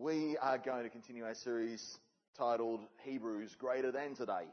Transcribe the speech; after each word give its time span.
We 0.00 0.36
are 0.40 0.58
going 0.58 0.84
to 0.84 0.90
continue 0.90 1.24
our 1.24 1.34
series 1.34 1.98
titled 2.36 2.82
Hebrews 3.02 3.56
Greater 3.58 3.90
Than 3.90 4.14
Today. 4.14 4.44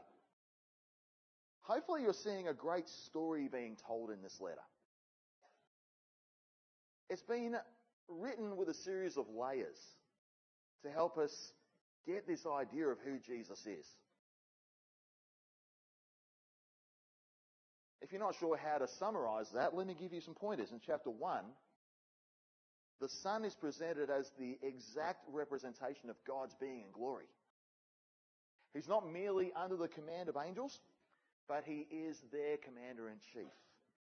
Hopefully 1.62 2.02
you're 2.02 2.14
seeing 2.14 2.48
a 2.48 2.52
great 2.52 2.88
story 2.88 3.46
being 3.46 3.76
told 3.86 4.10
in 4.10 4.22
this 4.22 4.40
letter. 4.40 4.56
It's 7.08 7.22
been 7.22 7.54
written 8.08 8.56
with 8.56 8.68
a 8.70 8.74
series 8.74 9.16
of 9.16 9.26
layers 9.28 9.78
to 10.82 10.90
help 10.90 11.16
us 11.16 11.52
get 12.08 12.26
this 12.26 12.44
idea 12.44 12.88
of 12.88 12.98
who 13.04 13.20
Jesus 13.20 13.60
is. 13.66 13.86
If 18.02 18.10
you're 18.10 18.20
not 18.20 18.34
sure 18.34 18.56
how 18.56 18.78
to 18.78 18.88
summarize 18.98 19.50
that, 19.54 19.76
let 19.76 19.86
me 19.86 19.94
give 19.94 20.12
you 20.12 20.20
some 20.20 20.34
pointers. 20.34 20.72
In 20.72 20.80
chapter 20.84 21.10
1, 21.10 21.44
the 23.00 23.08
Son 23.22 23.44
is 23.44 23.54
presented 23.54 24.10
as 24.10 24.30
the 24.38 24.58
exact 24.62 25.24
representation 25.30 26.08
of 26.08 26.16
God's 26.26 26.54
being 26.60 26.82
and 26.84 26.92
glory. 26.92 27.28
He's 28.74 28.88
not 28.88 29.10
merely 29.10 29.52
under 29.54 29.76
the 29.76 29.88
command 29.88 30.28
of 30.28 30.36
angels, 30.36 30.80
but 31.48 31.64
he 31.64 31.86
is 31.90 32.20
their 32.32 32.56
commander 32.56 33.08
in 33.08 33.16
chief. 33.32 33.52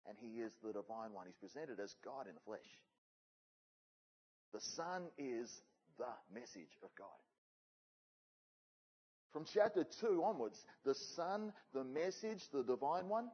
And 0.07 0.17
he 0.21 0.41
is 0.41 0.53
the 0.63 0.73
divine 0.73 1.13
one. 1.13 1.27
He's 1.27 1.37
presented 1.37 1.81
as 1.81 1.95
God 2.05 2.27
in 2.29 2.35
the 2.35 2.41
flesh. 2.45 2.61
The 4.53 4.61
Son 4.61 5.05
is 5.19 5.51
the 5.99 6.13
message 6.33 6.77
of 6.83 6.91
God. 6.97 7.09
From 9.33 9.45
chapter 9.53 9.85
2 10.01 10.23
onwards, 10.23 10.65
the 10.85 10.95
Son, 11.17 11.53
the 11.73 11.85
message, 11.85 12.43
the 12.53 12.63
divine 12.63 13.09
one, 13.09 13.31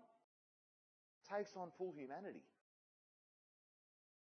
takes 1.37 1.51
on 1.57 1.69
full 1.77 1.93
humanity. 1.97 2.43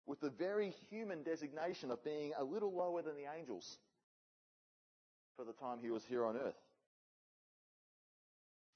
With 0.07 0.21
the 0.21 0.29
very 0.29 0.73
human 0.89 1.21
designation 1.21 1.91
of 1.91 2.03
being 2.03 2.31
a 2.39 2.43
little 2.43 2.73
lower 2.73 3.02
than 3.02 3.15
the 3.15 3.29
angels 3.38 3.77
for 5.35 5.45
the 5.45 5.53
time 5.53 5.77
he 5.81 5.91
was 5.91 6.03
here 6.05 6.25
on 6.25 6.35
earth. 6.38 6.55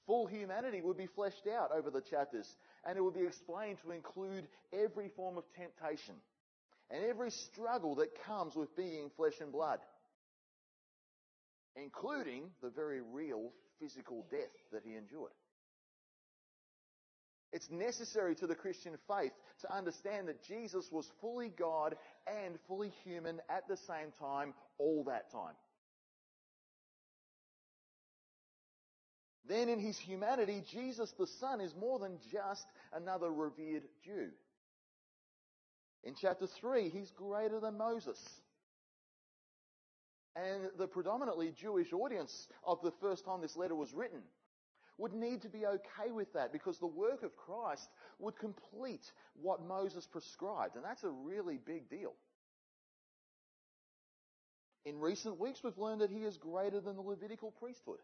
Full 0.06 0.26
humanity 0.26 0.80
would 0.82 0.96
be 0.96 1.06
fleshed 1.06 1.46
out 1.46 1.70
over 1.72 1.90
the 1.90 2.00
chapters 2.00 2.56
and 2.84 2.98
it 2.98 3.00
would 3.00 3.14
be 3.14 3.26
explained 3.26 3.78
to 3.82 3.92
include 3.92 4.46
every 4.72 5.08
form 5.08 5.38
of 5.38 5.44
temptation 5.56 6.14
and 6.90 7.04
every 7.04 7.30
struggle 7.30 7.94
that 7.96 8.22
comes 8.24 8.54
with 8.54 8.76
being 8.76 9.10
flesh 9.16 9.40
and 9.40 9.52
blood, 9.52 9.78
including 11.76 12.50
the 12.62 12.70
very 12.70 13.00
real 13.00 13.52
physical 13.80 14.26
death 14.30 14.52
that 14.72 14.82
he 14.84 14.96
endured. 14.96 15.32
It's 17.52 17.70
necessary 17.70 18.34
to 18.36 18.46
the 18.46 18.54
Christian 18.54 18.94
faith 19.06 19.32
to 19.60 19.74
understand 19.74 20.28
that 20.28 20.42
Jesus 20.42 20.90
was 20.90 21.10
fully 21.20 21.50
God 21.50 21.96
and 22.26 22.58
fully 22.66 22.92
human 23.04 23.40
at 23.50 23.68
the 23.68 23.76
same 23.76 24.10
time, 24.18 24.54
all 24.78 25.04
that 25.04 25.30
time. 25.30 25.54
Then 29.46 29.68
in 29.68 29.78
his 29.78 29.98
humanity, 29.98 30.62
Jesus 30.72 31.12
the 31.18 31.26
Son 31.26 31.60
is 31.60 31.74
more 31.78 31.98
than 31.98 32.18
just 32.30 32.64
another 32.94 33.30
revered 33.30 33.82
Jew. 34.02 34.28
In 36.04 36.14
chapter 36.20 36.46
3, 36.46 36.88
he's 36.88 37.10
greater 37.10 37.60
than 37.60 37.76
Moses. 37.76 38.18
And 40.34 40.70
the 40.78 40.86
predominantly 40.86 41.52
Jewish 41.60 41.92
audience 41.92 42.48
of 42.66 42.80
the 42.82 42.92
first 43.02 43.26
time 43.26 43.42
this 43.42 43.56
letter 43.56 43.74
was 43.74 43.92
written 43.92 44.22
would 44.98 45.12
need 45.12 45.42
to 45.42 45.48
be 45.48 45.66
okay 45.66 46.10
with 46.10 46.32
that 46.34 46.52
because 46.52 46.78
the 46.78 46.86
work 46.86 47.22
of 47.22 47.36
Christ 47.36 47.88
would 48.18 48.38
complete 48.38 49.04
what 49.40 49.66
Moses 49.66 50.06
prescribed. 50.06 50.76
And 50.76 50.84
that's 50.84 51.04
a 51.04 51.10
really 51.10 51.58
big 51.64 51.88
deal. 51.88 52.12
In 54.84 54.98
recent 54.98 55.38
weeks, 55.38 55.60
we've 55.62 55.78
learned 55.78 56.00
that 56.00 56.10
he 56.10 56.24
is 56.24 56.36
greater 56.36 56.80
than 56.80 56.96
the 56.96 57.02
Levitical 57.02 57.52
priesthood, 57.52 58.00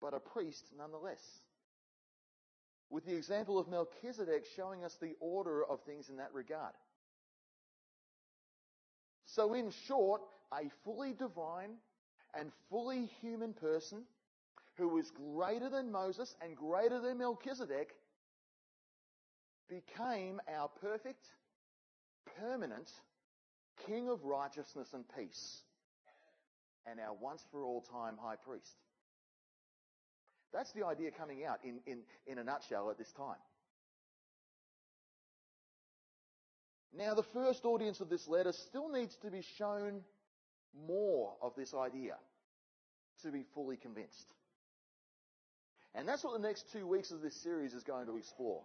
but 0.00 0.14
a 0.14 0.20
priest 0.20 0.64
nonetheless. 0.78 1.20
With 2.88 3.04
the 3.04 3.16
example 3.16 3.58
of 3.58 3.68
Melchizedek 3.68 4.44
showing 4.54 4.84
us 4.84 4.96
the 5.00 5.14
order 5.18 5.64
of 5.64 5.80
things 5.82 6.08
in 6.08 6.18
that 6.18 6.32
regard. 6.32 6.72
So 9.26 9.54
in 9.54 9.72
short, 9.88 10.22
a 10.52 10.70
fully 10.84 11.12
divine 11.12 11.72
and 12.38 12.52
fully 12.70 13.10
human 13.20 13.52
person 13.52 14.04
who 14.76 14.98
is 14.98 15.10
greater 15.10 15.68
than 15.68 15.90
Moses 15.90 16.34
and 16.42 16.56
greater 16.56 17.00
than 17.00 17.18
Melchizedek, 17.18 17.94
became 19.68 20.40
our 20.54 20.68
perfect, 20.68 21.26
permanent 22.38 22.90
King 23.86 24.08
of 24.08 24.24
righteousness 24.24 24.88
and 24.94 25.04
peace, 25.16 25.62
and 26.86 26.98
our 27.00 27.14
once 27.14 27.44
for 27.50 27.62
all 27.62 27.82
time 27.82 28.16
high 28.20 28.36
priest. 28.36 28.76
That's 30.52 30.72
the 30.72 30.86
idea 30.86 31.10
coming 31.10 31.44
out 31.44 31.58
in, 31.64 31.80
in, 31.86 31.98
in 32.26 32.38
a 32.38 32.44
nutshell 32.44 32.90
at 32.90 32.96
this 32.96 33.12
time. 33.12 33.36
Now, 36.96 37.12
the 37.12 37.22
first 37.22 37.66
audience 37.66 38.00
of 38.00 38.08
this 38.08 38.26
letter 38.26 38.52
still 38.52 38.88
needs 38.88 39.16
to 39.16 39.30
be 39.30 39.42
shown 39.58 40.00
more 40.86 41.34
of 41.42 41.52
this 41.54 41.74
idea 41.74 42.14
to 43.22 43.30
be 43.30 43.42
fully 43.54 43.76
convinced. 43.76 44.32
And 45.96 46.06
that's 46.06 46.22
what 46.22 46.34
the 46.34 46.46
next 46.46 46.70
two 46.72 46.86
weeks 46.86 47.10
of 47.10 47.22
this 47.22 47.34
series 47.34 47.72
is 47.72 47.82
going 47.82 48.06
to 48.06 48.18
explore. 48.18 48.60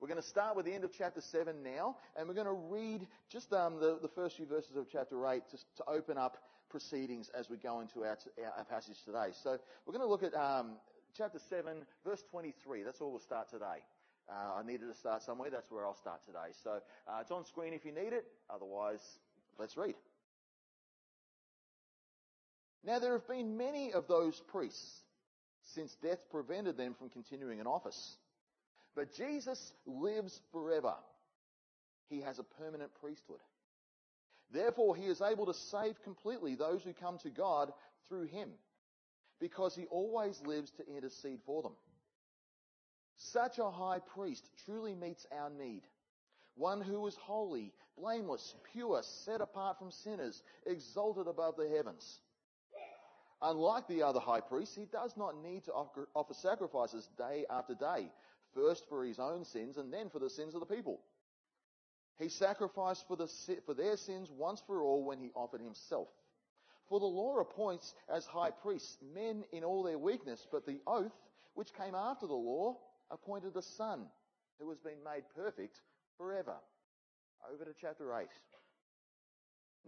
We're 0.00 0.08
going 0.08 0.20
to 0.20 0.26
start 0.26 0.56
with 0.56 0.66
the 0.66 0.72
end 0.72 0.82
of 0.82 0.90
chapter 0.92 1.20
7 1.20 1.62
now, 1.62 1.96
and 2.16 2.26
we're 2.26 2.34
going 2.34 2.46
to 2.46 2.52
read 2.52 3.06
just 3.30 3.52
um, 3.52 3.78
the, 3.78 3.98
the, 4.02 4.08
first 4.08 4.36
few 4.36 4.46
verses 4.46 4.74
of 4.74 4.86
chapter 4.90 5.24
8 5.28 5.42
to, 5.50 5.56
to, 5.76 5.88
open 5.88 6.18
up 6.18 6.38
proceedings 6.70 7.30
as 7.38 7.48
we 7.48 7.56
go 7.56 7.80
into 7.80 8.00
our, 8.00 8.18
our 8.56 8.64
passage 8.64 8.96
today. 9.04 9.28
So 9.44 9.58
we're 9.86 9.92
going 9.92 10.04
to 10.04 10.10
look 10.10 10.24
at 10.24 10.34
um, 10.34 10.72
chapter 11.16 11.38
7, 11.38 11.84
verse 12.04 12.24
23. 12.30 12.82
That's 12.82 12.98
where 12.98 13.10
we'll 13.10 13.20
start 13.20 13.50
today. 13.50 13.84
Uh, 14.28 14.58
I 14.58 14.66
needed 14.66 14.88
to 14.88 14.98
start 14.98 15.22
somewhere. 15.22 15.50
That's 15.50 15.70
where 15.70 15.86
I'll 15.86 15.96
start 15.96 16.24
today. 16.26 16.52
So 16.64 16.80
uh, 17.06 17.18
it's 17.20 17.30
on 17.30 17.44
screen 17.44 17.74
if 17.74 17.84
you 17.84 17.92
need 17.92 18.12
it. 18.12 18.24
Otherwise, 18.52 19.02
let's 19.58 19.76
read. 19.76 19.94
Now 22.82 22.98
there 22.98 23.12
have 23.12 23.28
been 23.28 23.56
many 23.58 23.92
of 23.92 24.08
those 24.08 24.40
priests 24.48 25.02
since 25.74 25.96
death 26.02 26.18
prevented 26.30 26.76
them 26.76 26.94
from 26.94 27.08
continuing 27.10 27.58
in 27.58 27.66
office. 27.66 28.16
But 28.94 29.14
Jesus 29.14 29.72
lives 29.86 30.40
forever. 30.52 30.94
He 32.08 32.20
has 32.22 32.38
a 32.38 32.44
permanent 32.44 32.90
priesthood. 33.00 33.40
Therefore, 34.52 34.96
he 34.96 35.04
is 35.04 35.22
able 35.22 35.46
to 35.46 35.54
save 35.54 36.02
completely 36.02 36.56
those 36.56 36.82
who 36.82 36.92
come 36.92 37.18
to 37.18 37.30
God 37.30 37.72
through 38.08 38.24
him, 38.24 38.48
because 39.38 39.76
he 39.76 39.86
always 39.86 40.40
lives 40.44 40.72
to 40.72 40.96
intercede 40.96 41.38
for 41.46 41.62
them. 41.62 41.72
Such 43.16 43.58
a 43.58 43.70
high 43.70 44.00
priest 44.14 44.50
truly 44.64 44.94
meets 44.94 45.26
our 45.30 45.50
need. 45.50 45.82
One 46.56 46.80
who 46.80 47.06
is 47.06 47.14
holy, 47.14 47.72
blameless, 47.96 48.54
pure, 48.72 49.02
set 49.02 49.40
apart 49.40 49.78
from 49.78 49.92
sinners, 49.92 50.42
exalted 50.66 51.28
above 51.28 51.56
the 51.56 51.68
heavens. 51.68 52.18
Unlike 53.42 53.88
the 53.88 54.02
other 54.02 54.20
high 54.20 54.40
priests, 54.40 54.76
he 54.76 54.84
does 54.84 55.16
not 55.16 55.42
need 55.42 55.64
to 55.64 55.72
offer 55.72 56.34
sacrifices 56.34 57.08
day 57.16 57.46
after 57.48 57.74
day, 57.74 58.10
first 58.54 58.88
for 58.88 59.04
his 59.04 59.18
own 59.18 59.44
sins 59.44 59.78
and 59.78 59.92
then 59.92 60.10
for 60.10 60.18
the 60.18 60.28
sins 60.28 60.54
of 60.54 60.60
the 60.60 60.74
people. 60.74 61.00
He 62.18 62.28
sacrificed 62.28 63.06
for, 63.08 63.16
the, 63.16 63.28
for 63.64 63.72
their 63.72 63.96
sins 63.96 64.30
once 64.30 64.62
for 64.66 64.82
all 64.82 65.04
when 65.04 65.18
he 65.18 65.30
offered 65.34 65.62
himself. 65.62 66.08
For 66.86 67.00
the 67.00 67.06
law 67.06 67.38
appoints 67.38 67.94
as 68.14 68.26
high 68.26 68.50
priests 68.50 68.98
men 69.14 69.44
in 69.52 69.64
all 69.64 69.82
their 69.82 69.98
weakness, 69.98 70.46
but 70.50 70.66
the 70.66 70.80
oath, 70.86 71.16
which 71.54 71.72
came 71.72 71.94
after 71.94 72.26
the 72.26 72.34
law, 72.34 72.76
appointed 73.10 73.56
a 73.56 73.62
son 73.62 74.06
who 74.58 74.68
has 74.68 74.78
been 74.78 75.02
made 75.02 75.22
perfect 75.34 75.80
forever. 76.18 76.56
Over 77.50 77.64
to 77.64 77.70
chapter 77.80 78.14
8. 78.14 78.26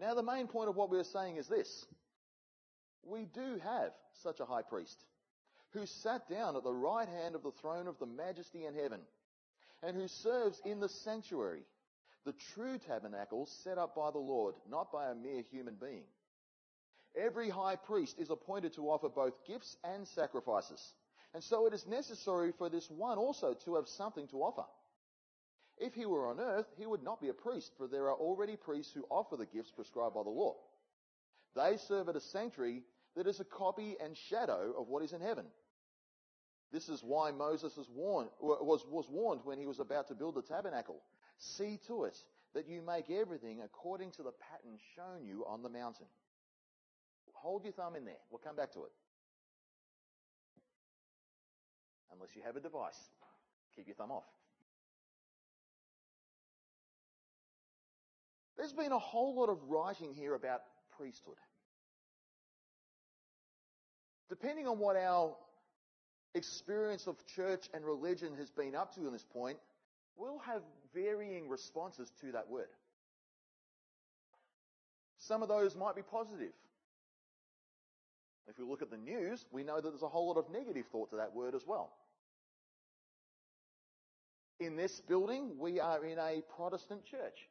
Now 0.01 0.15
the 0.15 0.23
main 0.23 0.47
point 0.47 0.71
of 0.71 0.77
what 0.77 0.91
we're 0.91 1.05
saying 1.05 1.37
is 1.37 1.49
this. 1.49 1.85
We 3.05 3.27
do 3.27 3.59
have 3.63 3.93
such 4.23 4.41
a 4.41 4.45
high 4.45 4.63
priest 4.63 5.05
who 5.73 5.87
sat 5.87 6.29
down 6.29 6.57
at 6.57 6.65
the 6.65 6.73
right 6.73 7.09
hand 7.09 7.35
of 7.35 7.43
the 7.43 7.51
throne 7.51 7.87
of 7.89 7.99
the 7.99 8.07
majesty 8.07 8.67
in 8.67 8.75
heaven 8.75 9.01
and 9.83 9.97
who 9.97 10.07
serves 10.09 10.61
in 10.65 10.81
the 10.81 10.89
sanctuary, 10.89 11.63
the 12.25 12.35
true 12.55 12.79
tabernacle 12.79 13.47
set 13.65 13.79
up 13.79 13.97
by 13.97 14.11
the 14.11 14.19
Lord, 14.19 14.55
not 14.71 14.93
by 14.93 15.11
a 15.11 15.15
mere 15.15 15.43
human 15.51 15.75
being. 15.81 16.05
Every 17.17 17.51
high 17.51 17.77
priest 17.77 18.17
is 18.19 18.31
appointed 18.31 18.75
to 18.75 18.89
offer 18.89 19.09
both 19.09 19.47
gifts 19.47 19.77
and 19.85 20.07
sacrifices. 20.09 20.81
And 21.35 21.43
so 21.43 21.67
it 21.67 21.75
is 21.75 21.87
necessary 21.87 22.53
for 22.57 22.69
this 22.69 22.89
one 22.91 23.19
also 23.19 23.55
to 23.65 23.75
have 23.75 23.89
something 23.89 24.29
to 24.29 24.43
offer. 24.43 24.65
If 25.79 25.95
he 25.95 26.07
were 26.07 26.29
on 26.29 26.39
earth, 26.39 26.67
he 26.77 26.87
would 26.87 27.03
not 27.03 27.21
be 27.21 27.29
a 27.29 27.35
priest, 27.35 27.73
for 27.77 27.89
there 27.89 28.05
are 28.05 28.15
already 28.15 28.57
priests 28.57 28.93
who 28.95 29.05
offer 29.11 29.37
the 29.37 29.47
gifts 29.47 29.73
prescribed 29.73 30.15
by 30.15 30.23
the 30.23 30.31
law. 30.31 30.57
They 31.55 31.77
serve 31.77 32.09
at 32.09 32.17
a 32.17 32.21
sanctuary 32.21 32.83
that 33.17 33.27
is 33.27 33.41
a 33.41 33.45
copy 33.45 33.97
and 34.03 34.17
shadow 34.17 34.73
of 34.79 34.89
what 34.89 35.03
is 35.03 35.13
in 35.13 35.21
heaven. 35.21 35.45
This 36.73 36.89
is 36.89 37.03
why 37.03 37.31
Moses 37.31 37.77
was 37.77 37.89
warned, 37.91 38.31
was, 38.41 38.87
was 38.89 39.07
warned 39.11 39.43
when 39.45 39.59
he 39.59 39.67
was 39.67 39.79
about 39.79 40.09
to 40.09 40.15
build 40.15 40.37
the 40.37 40.43
tabernacle. 40.43 41.03
See 41.39 41.79
to 41.87 42.05
it 42.05 42.17
that 42.55 42.67
you 42.67 42.81
make 42.81 43.11
everything 43.11 43.61
according 43.63 44.13
to 44.13 44.23
the 44.23 44.33
pattern 44.33 44.79
shown 44.97 45.27
you 45.27 45.45
on 45.47 45.63
the 45.63 45.69
mountain. 45.69 46.07
Hold 47.35 47.65
your 47.65 47.73
thumb 47.73 47.97
in 47.97 48.05
there. 48.05 48.23
We'll 48.31 48.39
come 48.39 48.55
back 48.55 48.73
to 48.73 48.85
it. 48.85 48.93
Unless 52.13 52.37
you 52.37 52.43
have 52.47 52.57
a 52.57 52.61
device, 52.61 52.99
keep 53.75 53.89
your 53.89 53.97
thumb 53.97 54.13
off. 54.13 54.25
There's 58.57 58.73
been 58.73 58.93
a 58.93 58.99
whole 58.99 59.35
lot 59.35 59.49
of 59.49 59.59
writing 59.69 60.15
here 60.15 60.35
about 60.35 60.63
priesthood. 61.03 61.35
Depending 64.29 64.69
on 64.69 64.79
what 64.79 64.95
our 64.95 65.35
experience 66.37 67.09
of 67.09 67.17
church 67.35 67.69
and 67.75 67.85
religion 67.85 68.35
has 68.39 68.51
been 68.51 68.77
up 68.77 68.95
to 68.95 69.05
in 69.09 69.13
this 69.13 69.27
point, 69.33 69.59
we'll 70.17 70.39
have 70.39 70.63
varying 70.95 71.49
responses 71.49 72.13
to 72.21 72.31
that 72.31 72.49
word. 72.49 72.69
Some 75.19 75.43
of 75.43 75.49
those 75.49 75.75
might 75.75 75.97
be 75.97 76.03
positive. 76.03 76.53
If 78.47 78.59
we 78.59 78.65
look 78.65 78.81
at 78.81 78.91
the 78.91 78.97
news, 78.97 79.45
we 79.51 79.65
know 79.65 79.81
that 79.81 79.89
there's 79.89 80.03
a 80.03 80.09
whole 80.09 80.29
lot 80.29 80.37
of 80.37 80.53
negative 80.53 80.85
thought 80.93 81.11
to 81.11 81.17
that 81.17 81.35
word 81.35 81.57
as 81.57 81.63
well. 81.67 81.91
In 84.61 84.77
this 84.77 85.01
building, 85.09 85.59
we 85.59 85.81
are 85.81 86.05
in 86.05 86.19
a 86.21 86.43
Protestant 86.57 87.05
church. 87.05 87.49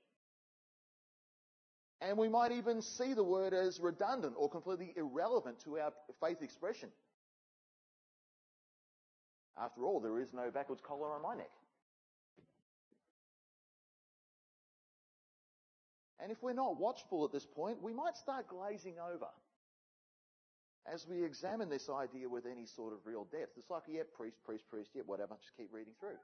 And 2.02 2.18
we 2.18 2.30
might 2.30 2.52
even 2.52 2.82
see 2.82 3.14
the 3.14 3.24
word 3.24 3.54
as 3.54 3.80
redundant 3.80 4.34
or 4.36 4.50
completely 4.50 4.94
irrelevant 4.98 5.60
to 5.66 5.78
our 5.78 5.94
faith 6.20 6.42
expression. 6.42 6.90
After 9.62 9.86
all, 9.86 10.00
there 10.00 10.20
is 10.20 10.34
no 10.34 10.50
backwards 10.50 10.82
collar 10.86 11.14
on 11.14 11.22
my 11.22 11.36
neck. 11.36 11.52
And 16.20 16.32
if 16.32 16.42
we're 16.42 16.54
not 16.54 16.80
watchful 16.80 17.26
at 17.26 17.32
this 17.32 17.46
point, 17.46 17.82
we 17.82 17.94
might 17.94 18.16
start 18.16 18.48
glazing 18.48 18.96
over 19.00 19.28
as 20.92 21.06
we 21.08 21.24
examine 21.24 21.70
this 21.70 21.90
idea 21.90 22.28
with 22.28 22.46
any 22.46 22.66
sort 22.66 22.94
of 22.94 23.00
real 23.06 23.28
depth. 23.32 23.58
It's 23.58 23.70
like, 23.70 23.84
yeah, 23.88 24.02
priest, 24.16 24.38
priest, 24.44 24.64
priest, 24.70 24.90
yeah, 24.94 25.04
whatever, 25.06 25.36
just 25.42 25.56
keep 25.58 25.70
reading 25.74 25.94
through. 26.00 26.18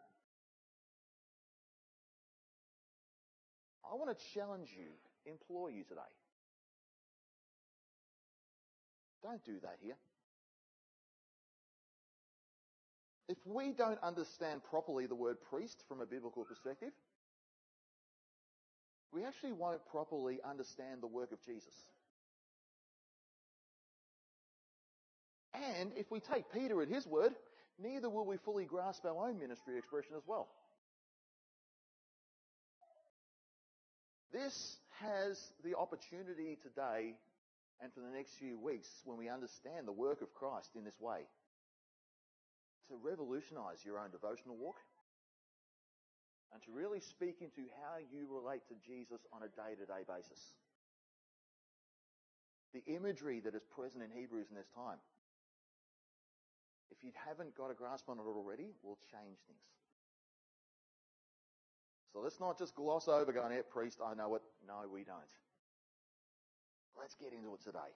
I 3.90 3.96
want 3.96 4.18
to 4.18 4.26
challenge 4.34 4.70
you, 4.78 4.90
implore 5.28 5.70
you 5.70 5.84
today. 5.84 6.02
Don't 9.24 9.44
do 9.44 9.60
that 9.62 9.78
here. 9.82 9.98
If 13.28 13.38
we 13.46 13.74
don't 13.74 14.00
understand 14.02 14.62
properly 14.64 15.06
the 15.06 15.16
word 15.16 15.38
priest 15.50 15.84
from 15.88 16.00
a 16.00 16.06
biblical 16.06 16.46
perspective, 16.46 16.92
we 19.12 19.26
actually 19.26 19.52
won't 19.52 19.86
properly 19.92 20.40
understand 20.50 21.02
the 21.02 21.08
work 21.08 21.32
of 21.32 21.44
Jesus. 21.44 21.74
And 25.54 25.92
if 25.96 26.10
we 26.12 26.20
take 26.20 26.52
Peter 26.54 26.82
at 26.82 26.88
his 26.88 27.06
word, 27.06 27.34
neither 27.80 28.10
will 28.10 28.26
we 28.26 28.38
fully 28.38 28.66
grasp 28.66 29.04
our 29.06 29.28
own 29.28 29.40
ministry 29.40 29.78
expression 29.78 30.14
as 30.16 30.24
well. 30.26 30.48
This 34.32 34.78
has 35.02 35.52
the 35.64 35.76
opportunity 35.78 36.58
today 36.62 37.14
and 37.82 37.94
for 37.94 38.02
the 38.02 38.10
next 38.10 38.34
few 38.40 38.58
weeks 38.58 38.90
when 39.06 39.18
we 39.18 39.30
understand 39.30 39.88
the 39.88 39.92
work 39.92 40.22
of 40.22 40.34
Christ 40.34 40.72
in 40.76 40.84
this 40.84 41.00
way 41.00 41.22
to 42.90 42.96
revolutionize 42.96 43.84
your 43.86 44.00
own 44.00 44.10
devotional 44.12 44.56
walk 44.56 44.80
and 46.54 46.64
to 46.64 46.72
really 46.72 47.00
speak 47.00 47.42
into 47.42 47.68
how 47.84 48.00
you 48.00 48.26
relate 48.26 48.64
to 48.70 48.76
Jesus 48.80 49.22
on 49.34 49.44
a 49.44 49.52
day 49.52 49.76
to 49.76 49.86
day 49.86 50.08
basis. 50.08 50.40
The 52.74 52.84
imagery 52.88 53.40
that 53.42 53.56
is 53.56 53.64
present 53.64 54.04
in 54.04 54.10
Hebrews 54.10 54.48
in 54.50 54.56
this 54.56 54.72
time, 54.74 54.98
if 56.92 57.04
you 57.04 57.12
haven't 57.28 57.56
got 57.56 57.72
a 57.72 57.76
grasp 57.76 58.10
on 58.10 58.18
it 58.18 58.26
already, 58.26 58.72
will 58.84 58.98
change 59.12 59.38
things. 59.46 59.68
So 62.18 62.24
let's 62.24 62.40
not 62.40 62.58
just 62.58 62.74
gloss 62.74 63.08
over 63.08 63.32
going, 63.32 63.54
yeah, 63.54 63.62
priest, 63.70 64.00
I 64.04 64.16
know 64.16 64.34
it. 64.34 64.42
No, 64.68 64.74
we 64.92 65.04
don't. 65.04 65.20
Let's 67.00 67.14
get 67.14 67.32
into 67.32 67.54
it 67.54 67.62
today. 67.64 67.94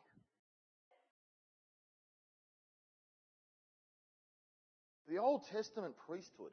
The 5.09 5.17
Old 5.17 5.47
Testament 5.47 5.95
priesthood 5.97 6.51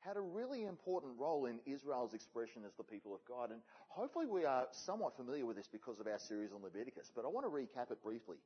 had 0.00 0.16
a 0.16 0.20
really 0.20 0.64
important 0.64 1.12
role 1.16 1.46
in 1.46 1.60
Israel's 1.64 2.12
expression 2.12 2.62
as 2.66 2.74
the 2.74 2.82
people 2.82 3.14
of 3.14 3.20
God. 3.28 3.52
And 3.52 3.60
hopefully 3.86 4.26
we 4.26 4.44
are 4.44 4.66
somewhat 4.72 5.16
familiar 5.16 5.46
with 5.46 5.56
this 5.56 5.68
because 5.70 6.00
of 6.00 6.08
our 6.08 6.18
series 6.18 6.50
on 6.50 6.60
Leviticus, 6.60 7.12
but 7.14 7.24
I 7.24 7.28
want 7.28 7.46
to 7.46 7.50
recap 7.50 7.92
it 7.92 8.02
briefly. 8.02 8.38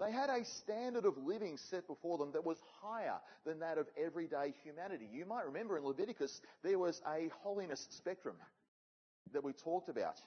They 0.00 0.10
had 0.10 0.30
a 0.30 0.44
standard 0.46 1.04
of 1.04 1.18
living 1.18 1.58
set 1.58 1.86
before 1.86 2.16
them 2.16 2.32
that 2.32 2.44
was 2.44 2.56
higher 2.80 3.18
than 3.44 3.60
that 3.60 3.76
of 3.76 3.86
everyday 4.02 4.54
humanity. 4.64 5.06
You 5.12 5.26
might 5.26 5.44
remember 5.44 5.76
in 5.76 5.84
Leviticus 5.84 6.40
there 6.64 6.78
was 6.78 7.02
a 7.06 7.28
holiness 7.42 7.86
spectrum 7.90 8.36
that 9.34 9.44
we 9.44 9.52
talked 9.52 9.90
about. 9.90 10.18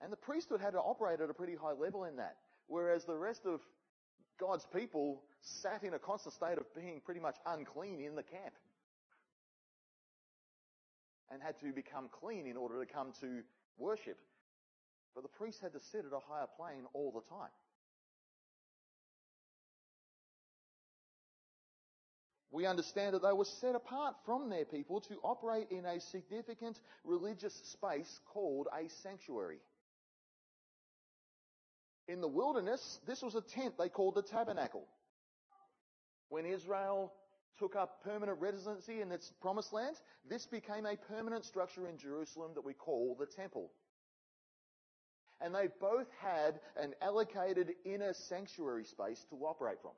And 0.00 0.10
the 0.10 0.16
priesthood 0.16 0.62
had 0.62 0.72
to 0.72 0.78
operate 0.78 1.20
at 1.20 1.28
a 1.28 1.34
pretty 1.34 1.54
high 1.54 1.72
level 1.72 2.04
in 2.04 2.16
that. 2.16 2.36
Whereas 2.66 3.04
the 3.04 3.16
rest 3.16 3.42
of 3.44 3.60
God's 4.40 4.66
people 4.74 5.22
sat 5.42 5.84
in 5.84 5.92
a 5.92 5.98
constant 5.98 6.34
state 6.34 6.56
of 6.56 6.64
being 6.74 7.02
pretty 7.04 7.20
much 7.20 7.36
unclean 7.46 8.00
in 8.00 8.14
the 8.14 8.22
camp. 8.22 8.54
And 11.30 11.42
had 11.42 11.60
to 11.60 11.70
become 11.72 12.08
clean 12.10 12.46
in 12.46 12.56
order 12.56 12.82
to 12.82 12.90
come 12.90 13.12
to 13.20 13.42
worship. 13.76 14.16
But 15.14 15.22
the 15.22 15.28
priests 15.28 15.60
had 15.60 15.74
to 15.74 15.80
sit 15.80 16.06
at 16.06 16.12
a 16.12 16.20
higher 16.32 16.46
plane 16.56 16.84
all 16.94 17.12
the 17.12 17.28
time. 17.28 17.50
We 22.54 22.66
understand 22.66 23.14
that 23.14 23.22
they 23.22 23.32
were 23.32 23.44
set 23.44 23.74
apart 23.74 24.14
from 24.24 24.48
their 24.48 24.64
people 24.64 25.00
to 25.00 25.16
operate 25.24 25.66
in 25.72 25.84
a 25.84 26.00
significant 26.00 26.78
religious 27.02 27.52
space 27.64 28.20
called 28.32 28.68
a 28.72 28.88
sanctuary. 29.02 29.58
In 32.06 32.20
the 32.20 32.28
wilderness, 32.28 33.00
this 33.08 33.22
was 33.22 33.34
a 33.34 33.40
tent 33.40 33.74
they 33.76 33.88
called 33.88 34.14
the 34.14 34.22
tabernacle. 34.22 34.86
When 36.28 36.46
Israel 36.46 37.12
took 37.58 37.74
up 37.74 38.04
permanent 38.04 38.40
residency 38.40 39.00
in 39.00 39.10
its 39.10 39.32
promised 39.40 39.72
land, 39.72 39.96
this 40.30 40.46
became 40.46 40.86
a 40.86 40.96
permanent 40.96 41.44
structure 41.44 41.88
in 41.88 41.98
Jerusalem 41.98 42.52
that 42.54 42.64
we 42.64 42.72
call 42.72 43.16
the 43.18 43.26
temple. 43.26 43.72
And 45.40 45.52
they 45.52 45.68
both 45.80 46.06
had 46.20 46.60
an 46.80 46.94
allocated 47.02 47.72
inner 47.84 48.12
sanctuary 48.12 48.84
space 48.84 49.24
to 49.30 49.36
operate 49.44 49.80
from. 49.82 49.92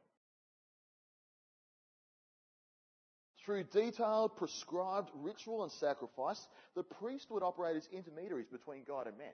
Through 3.47 3.65
detailed, 3.73 4.37
prescribed 4.37 5.09
ritual 5.15 5.63
and 5.63 5.71
sacrifice, 5.71 6.49
the 6.75 6.83
priest 6.83 7.31
would 7.31 7.45
operate 7.45 7.77
as 7.77 7.89
intermediaries 7.93 8.49
between 8.49 8.83
God 8.83 9.07
and 9.07 9.17
man. 9.17 9.33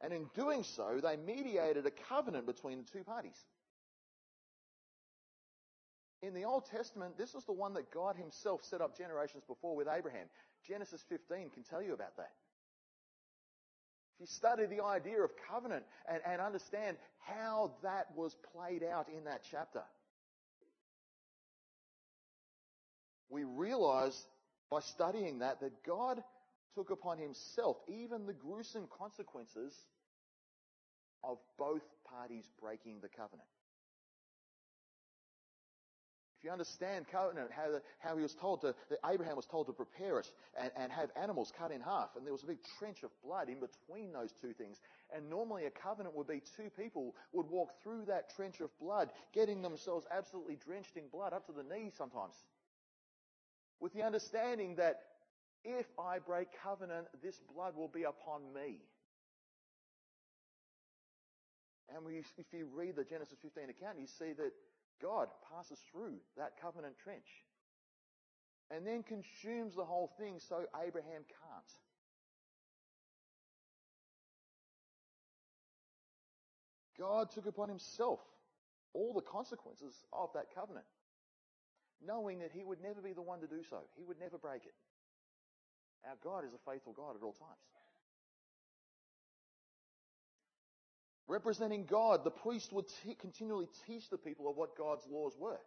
And 0.00 0.12
in 0.12 0.30
doing 0.36 0.62
so, 0.62 1.00
they 1.02 1.16
mediated 1.16 1.86
a 1.86 1.90
covenant 2.08 2.46
between 2.46 2.78
the 2.78 2.84
two 2.84 3.02
parties. 3.02 3.36
In 6.22 6.34
the 6.34 6.44
Old 6.44 6.66
Testament, 6.66 7.18
this 7.18 7.34
was 7.34 7.44
the 7.44 7.52
one 7.52 7.74
that 7.74 7.90
God 7.90 8.14
himself 8.14 8.62
set 8.62 8.80
up 8.80 8.96
generations 8.96 9.42
before 9.48 9.74
with 9.74 9.88
Abraham. 9.88 10.28
Genesis 10.68 11.02
15 11.08 11.50
can 11.50 11.64
tell 11.64 11.82
you 11.82 11.94
about 11.94 12.16
that. 12.16 12.30
If 14.14 14.20
you 14.20 14.26
study 14.26 14.66
the 14.66 14.84
idea 14.84 15.20
of 15.20 15.30
covenant 15.50 15.84
and, 16.08 16.20
and 16.24 16.40
understand 16.40 16.96
how 17.18 17.72
that 17.82 18.06
was 18.14 18.36
played 18.54 18.84
out 18.84 19.08
in 19.08 19.24
that 19.24 19.40
chapter, 19.50 19.82
we 23.30 23.44
realize 23.44 24.26
by 24.70 24.80
studying 24.80 25.38
that 25.38 25.60
that 25.60 25.72
God 25.84 26.22
took 26.74 26.90
upon 26.90 27.18
himself 27.18 27.76
even 27.88 28.26
the 28.26 28.32
gruesome 28.32 28.86
consequences 28.96 29.74
of 31.24 31.38
both 31.58 31.82
parties 32.04 32.44
breaking 32.60 32.98
the 33.02 33.08
covenant. 33.08 33.48
If 36.38 36.44
you 36.44 36.52
understand 36.52 37.04
covenant, 37.12 37.50
how, 37.54 37.68
how 37.98 38.16
he 38.16 38.22
was 38.22 38.34
told 38.34 38.62
to, 38.62 38.74
that 38.88 38.98
Abraham 39.06 39.36
was 39.36 39.44
told 39.44 39.66
to 39.66 39.74
prepare 39.74 40.18
it 40.20 40.30
and, 40.58 40.70
and 40.74 40.90
have 40.90 41.10
animals 41.14 41.52
cut 41.58 41.70
in 41.70 41.82
half, 41.82 42.16
and 42.16 42.24
there 42.24 42.32
was 42.32 42.42
a 42.42 42.46
big 42.46 42.60
trench 42.78 43.02
of 43.02 43.10
blood 43.22 43.50
in 43.50 43.58
between 43.60 44.10
those 44.10 44.32
two 44.40 44.54
things. 44.54 44.78
And 45.14 45.28
normally 45.28 45.66
a 45.66 45.70
covenant 45.70 46.16
would 46.16 46.28
be 46.28 46.40
two 46.56 46.70
people 46.70 47.14
would 47.34 47.50
walk 47.50 47.72
through 47.82 48.06
that 48.06 48.34
trench 48.34 48.60
of 48.60 48.70
blood, 48.80 49.10
getting 49.34 49.60
themselves 49.60 50.06
absolutely 50.10 50.56
drenched 50.56 50.96
in 50.96 51.08
blood 51.12 51.34
up 51.34 51.44
to 51.44 51.52
the 51.52 51.62
knees 51.62 51.92
sometimes 51.98 52.36
with 53.80 53.92
the 53.92 54.02
understanding 54.02 54.76
that 54.76 55.00
if 55.64 55.86
I 55.98 56.18
break 56.18 56.48
covenant, 56.62 57.06
this 57.22 57.40
blood 57.54 57.76
will 57.76 57.88
be 57.88 58.04
upon 58.04 58.42
me. 58.54 58.78
And 61.94 62.04
we, 62.04 62.22
if 62.38 62.46
you 62.52 62.68
read 62.72 62.96
the 62.96 63.04
Genesis 63.04 63.38
15 63.42 63.70
account, 63.70 63.98
you 63.98 64.06
see 64.06 64.32
that 64.32 64.52
God 65.02 65.28
passes 65.52 65.78
through 65.90 66.14
that 66.36 66.52
covenant 66.60 66.94
trench 67.02 67.26
and 68.70 68.86
then 68.86 69.02
consumes 69.02 69.74
the 69.74 69.84
whole 69.84 70.12
thing 70.18 70.38
so 70.38 70.64
Abraham 70.86 71.22
can't. 71.26 71.72
God 76.98 77.30
took 77.30 77.46
upon 77.46 77.68
himself 77.68 78.20
all 78.92 79.14
the 79.14 79.22
consequences 79.22 79.94
of 80.12 80.28
that 80.34 80.54
covenant, 80.54 80.84
knowing 82.06 82.38
that 82.40 82.50
he 82.52 82.64
would 82.64 82.80
never 82.82 83.00
be 83.00 83.12
the 83.12 83.22
one 83.22 83.40
to 83.40 83.46
do 83.46 83.62
so. 83.68 83.78
He 83.96 84.04
would 84.04 84.18
never 84.18 84.38
break 84.38 84.64
it. 84.64 84.74
Our 86.08 86.16
God 86.22 86.44
is 86.44 86.54
a 86.54 86.70
faithful 86.70 86.92
God 86.92 87.16
at 87.16 87.22
all 87.22 87.32
times. 87.32 87.58
Representing 91.28 91.84
God, 91.84 92.24
the 92.24 92.30
priest 92.30 92.72
would 92.72 92.86
t- 92.88 93.14
continually 93.14 93.68
teach 93.86 94.10
the 94.10 94.18
people 94.18 94.50
of 94.50 94.56
what 94.56 94.76
God's 94.76 95.06
laws 95.08 95.34
were. 95.38 95.60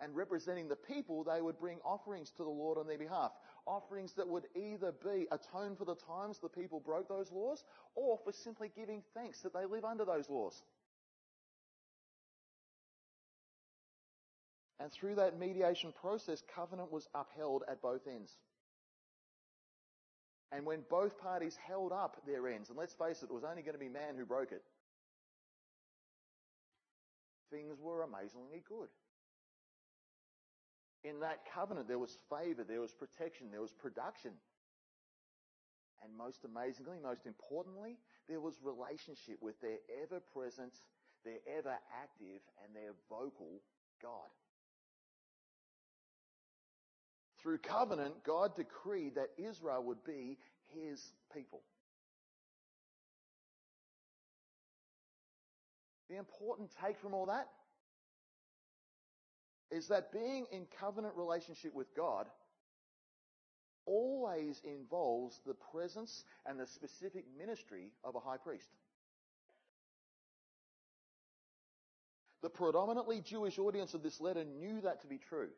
And 0.00 0.16
representing 0.16 0.68
the 0.68 0.76
people, 0.76 1.22
they 1.22 1.42
would 1.42 1.58
bring 1.58 1.78
offerings 1.84 2.30
to 2.38 2.44
the 2.44 2.50
Lord 2.50 2.78
on 2.78 2.86
their 2.86 2.98
behalf. 2.98 3.32
Offerings 3.66 4.14
that 4.14 4.26
would 4.26 4.46
either 4.56 4.92
be 5.04 5.26
atone 5.30 5.76
for 5.76 5.84
the 5.84 5.94
times 5.94 6.38
the 6.38 6.48
people 6.48 6.80
broke 6.80 7.08
those 7.08 7.30
laws, 7.30 7.62
or 7.94 8.18
for 8.24 8.32
simply 8.32 8.70
giving 8.74 9.02
thanks 9.14 9.42
that 9.42 9.52
they 9.52 9.66
live 9.66 9.84
under 9.84 10.04
those 10.04 10.30
laws. 10.30 10.62
And 14.82 14.90
through 14.90 15.14
that 15.14 15.38
mediation 15.38 15.92
process, 16.00 16.42
covenant 16.56 16.90
was 16.90 17.06
upheld 17.14 17.62
at 17.70 17.80
both 17.80 18.08
ends. 18.08 18.32
And 20.50 20.66
when 20.66 20.80
both 20.90 21.20
parties 21.20 21.56
held 21.68 21.92
up 21.92 22.20
their 22.26 22.48
ends, 22.48 22.68
and 22.68 22.76
let's 22.76 22.92
face 22.92 23.22
it, 23.22 23.30
it 23.30 23.32
was 23.32 23.44
only 23.44 23.62
going 23.62 23.74
to 23.74 23.78
be 23.78 23.88
man 23.88 24.16
who 24.18 24.26
broke 24.26 24.50
it, 24.50 24.64
things 27.52 27.78
were 27.80 28.02
amazingly 28.02 28.64
good. 28.68 28.88
In 31.04 31.20
that 31.20 31.46
covenant, 31.54 31.86
there 31.86 32.00
was 32.00 32.16
favor, 32.28 32.64
there 32.64 32.80
was 32.80 32.90
protection, 32.90 33.52
there 33.52 33.62
was 33.62 33.72
production. 33.72 34.32
And 36.02 36.18
most 36.18 36.44
amazingly, 36.44 36.98
most 37.00 37.24
importantly, 37.24 37.98
there 38.28 38.40
was 38.40 38.58
relationship 38.64 39.38
with 39.40 39.60
their 39.60 39.78
ever 40.02 40.20
present, 40.34 40.72
their 41.24 41.38
ever 41.56 41.78
active, 42.02 42.42
and 42.64 42.74
their 42.74 42.94
vocal 43.08 43.62
God. 44.02 44.26
Through 47.42 47.58
covenant, 47.58 48.22
God 48.24 48.54
decreed 48.54 49.16
that 49.16 49.30
Israel 49.36 49.82
would 49.84 50.04
be 50.04 50.38
his 50.68 51.12
people. 51.34 51.62
The 56.08 56.18
important 56.18 56.70
take 56.84 56.98
from 56.98 57.14
all 57.14 57.26
that 57.26 57.48
is 59.70 59.88
that 59.88 60.12
being 60.12 60.46
in 60.52 60.66
covenant 60.78 61.14
relationship 61.16 61.74
with 61.74 61.96
God 61.96 62.26
always 63.86 64.60
involves 64.64 65.40
the 65.46 65.54
presence 65.72 66.24
and 66.46 66.60
the 66.60 66.66
specific 66.66 67.24
ministry 67.36 67.90
of 68.04 68.14
a 68.14 68.20
high 68.20 68.36
priest. 68.36 68.68
The 72.42 72.50
predominantly 72.50 73.20
Jewish 73.20 73.58
audience 73.58 73.94
of 73.94 74.02
this 74.02 74.20
letter 74.20 74.44
knew 74.44 74.80
that 74.82 75.00
to 75.02 75.06
be 75.06 75.18
true. 75.18 75.48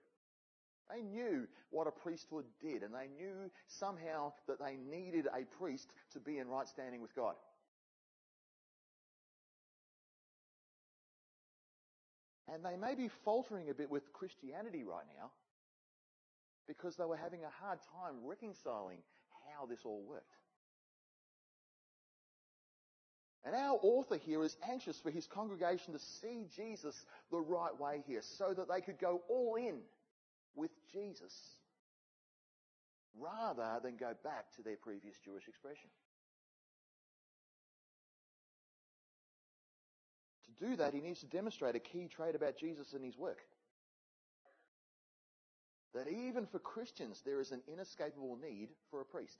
They 0.90 1.02
knew 1.02 1.46
what 1.70 1.86
a 1.86 1.90
priesthood 1.90 2.44
did, 2.60 2.82
and 2.82 2.92
they 2.94 3.08
knew 3.16 3.50
somehow 3.66 4.32
that 4.46 4.58
they 4.58 4.76
needed 4.76 5.26
a 5.26 5.44
priest 5.56 5.90
to 6.12 6.20
be 6.20 6.38
in 6.38 6.48
right 6.48 6.68
standing 6.68 7.00
with 7.00 7.14
God. 7.14 7.34
And 12.52 12.64
they 12.64 12.76
may 12.76 12.94
be 12.94 13.08
faltering 13.24 13.70
a 13.70 13.74
bit 13.74 13.90
with 13.90 14.12
Christianity 14.12 14.84
right 14.84 15.06
now 15.18 15.30
because 16.68 16.96
they 16.96 17.04
were 17.04 17.16
having 17.16 17.40
a 17.42 17.64
hard 17.64 17.78
time 17.82 18.16
reconciling 18.24 18.98
how 19.52 19.66
this 19.66 19.80
all 19.84 20.02
worked. 20.08 20.36
And 23.44 23.54
our 23.54 23.78
author 23.82 24.16
here 24.16 24.42
is 24.42 24.56
anxious 24.70 24.98
for 25.00 25.10
his 25.10 25.26
congregation 25.26 25.92
to 25.92 25.98
see 25.98 26.46
Jesus 26.56 27.04
the 27.30 27.40
right 27.40 27.78
way 27.78 28.02
here 28.06 28.22
so 28.22 28.54
that 28.54 28.68
they 28.68 28.80
could 28.80 28.98
go 28.98 29.20
all 29.28 29.56
in 29.56 29.80
with 30.54 30.70
Jesus 30.92 31.32
rather 33.18 33.80
than 33.82 33.96
go 33.96 34.12
back 34.22 34.52
to 34.56 34.62
their 34.62 34.76
previous 34.76 35.16
Jewish 35.24 35.48
expression. 35.48 35.88
To 40.46 40.66
do 40.66 40.76
that, 40.76 40.94
he 40.94 41.00
needs 41.00 41.20
to 41.20 41.26
demonstrate 41.26 41.76
a 41.76 41.80
key 41.80 42.08
trait 42.08 42.34
about 42.34 42.56
Jesus 42.56 42.92
and 42.92 43.04
his 43.04 43.16
work. 43.16 43.40
That 45.94 46.08
even 46.08 46.46
for 46.46 46.58
Christians, 46.58 47.22
there 47.24 47.40
is 47.40 47.52
an 47.52 47.62
inescapable 47.72 48.36
need 48.42 48.70
for 48.90 49.00
a 49.00 49.04
priest. 49.04 49.38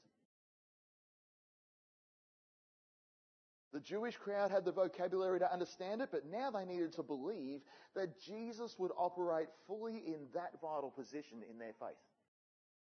The 3.74 3.80
Jewish 3.80 4.16
crowd 4.16 4.52
had 4.52 4.64
the 4.64 4.70
vocabulary 4.70 5.40
to 5.40 5.52
understand 5.52 6.00
it, 6.00 6.10
but 6.12 6.30
now 6.30 6.48
they 6.48 6.64
needed 6.64 6.92
to 6.92 7.02
believe 7.02 7.60
that 7.96 8.20
Jesus 8.20 8.76
would 8.78 8.92
operate 8.96 9.48
fully 9.66 9.96
in 9.96 10.28
that 10.32 10.52
vital 10.62 10.92
position 10.96 11.38
in 11.50 11.58
their 11.58 11.72
faith. 11.80 11.98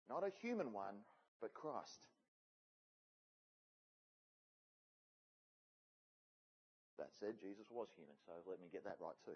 Not 0.08 0.24
a 0.24 0.30
human 0.40 0.72
one, 0.72 0.94
but 1.42 1.56
Christ. 1.56 2.00
That 7.00 7.10
said, 7.20 7.40
Jesus 7.42 7.66
was 7.72 7.88
human, 7.96 8.16
so 8.28 8.34
let 8.48 8.62
me 8.62 8.68
get 8.72 8.84
that 8.84 8.98
right 9.02 9.18
too. 9.26 9.32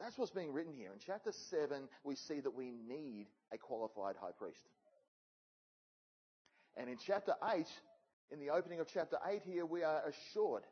That's 0.00 0.16
what's 0.16 0.30
being 0.30 0.54
written 0.54 0.72
here. 0.72 0.92
In 0.94 0.98
chapter 0.98 1.32
7, 1.32 1.88
we 2.04 2.14
see 2.14 2.40
that 2.40 2.54
we 2.54 2.70
need 2.70 3.26
a 3.52 3.58
qualified 3.58 4.16
high 4.18 4.32
priest. 4.38 4.62
And 6.78 6.88
in 6.88 6.96
chapter 7.04 7.34
8, 7.42 7.66
in 8.30 8.38
the 8.38 8.50
opening 8.50 8.78
of 8.78 8.86
chapter 8.92 9.18
8 9.28 9.42
here, 9.44 9.66
we 9.66 9.82
are 9.82 10.02
assured 10.06 10.62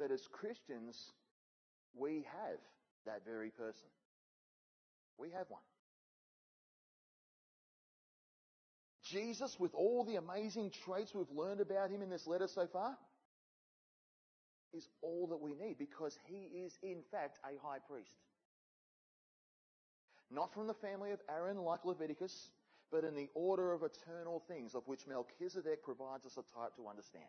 that 0.00 0.10
as 0.10 0.22
Christians, 0.32 0.98
we 1.94 2.26
have 2.32 2.58
that 3.04 3.22
very 3.26 3.50
person. 3.50 3.86
We 5.18 5.28
have 5.30 5.46
one. 5.48 5.60
Jesus, 9.04 9.54
with 9.60 9.74
all 9.74 10.04
the 10.04 10.16
amazing 10.16 10.72
traits 10.84 11.14
we've 11.14 11.30
learned 11.30 11.60
about 11.60 11.90
him 11.90 12.00
in 12.00 12.08
this 12.08 12.26
letter 12.26 12.48
so 12.48 12.66
far, 12.72 12.96
is 14.72 14.88
all 15.02 15.28
that 15.28 15.40
we 15.40 15.54
need 15.54 15.76
because 15.78 16.18
he 16.26 16.48
is, 16.64 16.72
in 16.82 17.02
fact, 17.10 17.38
a 17.44 17.60
high 17.64 17.78
priest. 17.88 18.16
Not 20.30 20.52
from 20.54 20.66
the 20.66 20.74
family 20.74 21.12
of 21.12 21.20
Aaron 21.28 21.58
like 21.58 21.84
Leviticus, 21.84 22.50
but 22.94 23.02
in 23.02 23.16
the 23.16 23.28
order 23.34 23.72
of 23.72 23.82
eternal 23.82 24.40
things, 24.46 24.76
of 24.76 24.86
which 24.86 25.08
Melchizedek 25.08 25.82
provides 25.82 26.26
us 26.26 26.38
a 26.38 26.44
type 26.56 26.76
to 26.76 26.86
understand. 26.86 27.24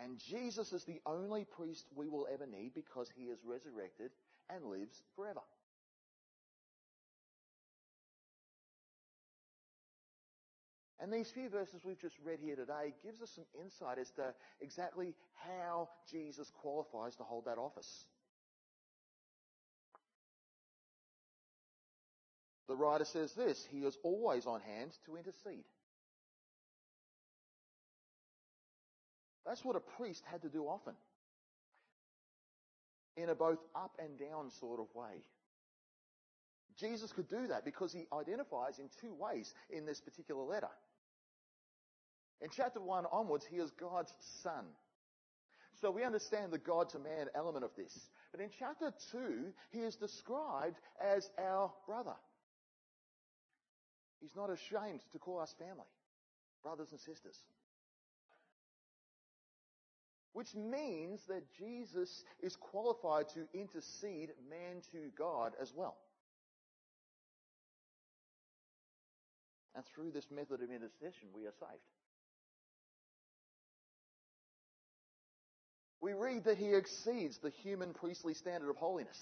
And 0.00 0.16
Jesus 0.16 0.72
is 0.72 0.84
the 0.84 1.00
only 1.04 1.44
priest 1.44 1.88
we 1.96 2.08
will 2.08 2.28
ever 2.32 2.46
need 2.46 2.74
because 2.76 3.10
he 3.16 3.24
is 3.24 3.40
resurrected 3.44 4.12
and 4.48 4.64
lives 4.66 5.02
forever. 5.16 5.40
And 11.00 11.12
these 11.12 11.32
few 11.32 11.48
verses 11.48 11.80
we've 11.84 12.00
just 12.00 12.16
read 12.24 12.38
here 12.40 12.54
today 12.54 12.94
gives 13.02 13.20
us 13.22 13.30
some 13.34 13.44
insight 13.60 13.98
as 13.98 14.12
to 14.12 14.32
exactly 14.60 15.16
how 15.34 15.88
Jesus 16.08 16.52
qualifies 16.54 17.16
to 17.16 17.24
hold 17.24 17.46
that 17.46 17.58
office. 17.58 18.04
The 22.68 22.76
writer 22.76 23.06
says 23.06 23.32
this, 23.32 23.66
he 23.70 23.78
is 23.78 23.96
always 24.02 24.46
on 24.46 24.60
hand 24.60 24.90
to 25.06 25.16
intercede. 25.16 25.64
That's 29.46 29.64
what 29.64 29.76
a 29.76 29.80
priest 29.80 30.22
had 30.30 30.42
to 30.42 30.48
do 30.48 30.64
often. 30.64 30.92
In 33.16 33.30
a 33.30 33.34
both 33.34 33.58
up 33.74 33.96
and 33.98 34.18
down 34.18 34.50
sort 34.60 34.80
of 34.80 34.86
way. 34.94 35.22
Jesus 36.78 37.10
could 37.12 37.28
do 37.28 37.46
that 37.48 37.64
because 37.64 37.92
he 37.92 38.06
identifies 38.12 38.78
in 38.78 38.88
two 39.00 39.14
ways 39.18 39.52
in 39.70 39.86
this 39.86 40.00
particular 40.00 40.44
letter. 40.44 40.68
In 42.40 42.50
chapter 42.54 42.80
1 42.80 43.06
onwards, 43.10 43.44
he 43.50 43.56
is 43.56 43.70
God's 43.80 44.12
son. 44.42 44.64
So 45.80 45.90
we 45.90 46.04
understand 46.04 46.52
the 46.52 46.58
God 46.58 46.90
to 46.90 46.98
man 46.98 47.26
element 47.34 47.64
of 47.64 47.70
this. 47.76 47.92
But 48.30 48.40
in 48.40 48.50
chapter 48.58 48.92
2, 49.12 49.52
he 49.70 49.78
is 49.78 49.96
described 49.96 50.76
as 51.02 51.28
our 51.38 51.72
brother. 51.86 52.14
He's 54.20 54.34
not 54.36 54.50
ashamed 54.50 55.00
to 55.12 55.18
call 55.18 55.40
us 55.40 55.54
family, 55.58 55.86
brothers 56.62 56.88
and 56.90 57.00
sisters. 57.00 57.36
Which 60.32 60.54
means 60.54 61.20
that 61.28 61.42
Jesus 61.58 62.24
is 62.40 62.56
qualified 62.56 63.28
to 63.34 63.46
intercede 63.54 64.30
man 64.50 64.82
to 64.92 65.10
God 65.16 65.52
as 65.60 65.72
well. 65.74 65.96
And 69.74 69.84
through 69.94 70.10
this 70.10 70.26
method 70.30 70.62
of 70.62 70.70
intercession, 70.70 71.28
we 71.32 71.46
are 71.46 71.54
saved. 71.60 71.82
We 76.00 76.12
read 76.12 76.44
that 76.44 76.58
he 76.58 76.74
exceeds 76.74 77.38
the 77.38 77.50
human 77.50 77.92
priestly 77.92 78.34
standard 78.34 78.70
of 78.70 78.76
holiness. 78.76 79.18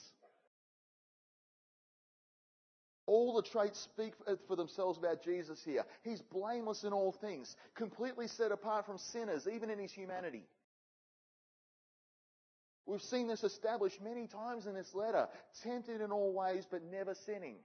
All 3.06 3.34
the 3.34 3.42
traits 3.42 3.78
speak 3.78 4.14
for 4.48 4.56
themselves 4.56 4.98
about 4.98 5.22
Jesus 5.22 5.62
here. 5.64 5.84
He's 6.02 6.20
blameless 6.20 6.82
in 6.82 6.92
all 6.92 7.12
things, 7.12 7.54
completely 7.76 8.26
set 8.26 8.50
apart 8.50 8.84
from 8.84 8.98
sinners, 8.98 9.46
even 9.46 9.70
in 9.70 9.78
his 9.78 9.92
humanity. 9.92 10.42
We've 12.84 13.02
seen 13.02 13.26
this 13.28 13.42
established 13.42 14.00
many 14.02 14.26
times 14.26 14.66
in 14.66 14.74
this 14.74 14.94
letter. 14.94 15.28
Tempted 15.62 16.00
in 16.00 16.12
all 16.12 16.32
ways, 16.32 16.66
but 16.70 16.82
never 16.84 17.14
sinning. 17.26 17.56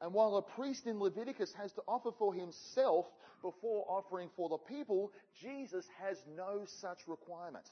And 0.00 0.14
while 0.14 0.36
a 0.36 0.42
priest 0.42 0.86
in 0.86 1.00
Leviticus 1.00 1.52
has 1.54 1.72
to 1.72 1.82
offer 1.88 2.10
for 2.18 2.32
himself 2.32 3.06
before 3.42 3.84
offering 3.88 4.30
for 4.36 4.48
the 4.48 4.58
people, 4.58 5.12
Jesus 5.40 5.84
has 6.00 6.16
no 6.36 6.62
such 6.80 6.98
requirement. 7.06 7.68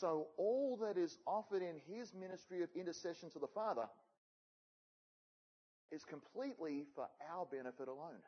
So 0.00 0.28
all 0.36 0.78
that 0.82 0.98
is 0.98 1.16
offered 1.26 1.62
in 1.62 1.76
his 1.88 2.12
ministry 2.12 2.62
of 2.62 2.68
intercession 2.74 3.30
to 3.30 3.38
the 3.38 3.46
Father 3.46 3.86
is 5.90 6.04
completely 6.04 6.84
for 6.94 7.06
our 7.32 7.46
benefit 7.46 7.88
alone. 7.88 8.20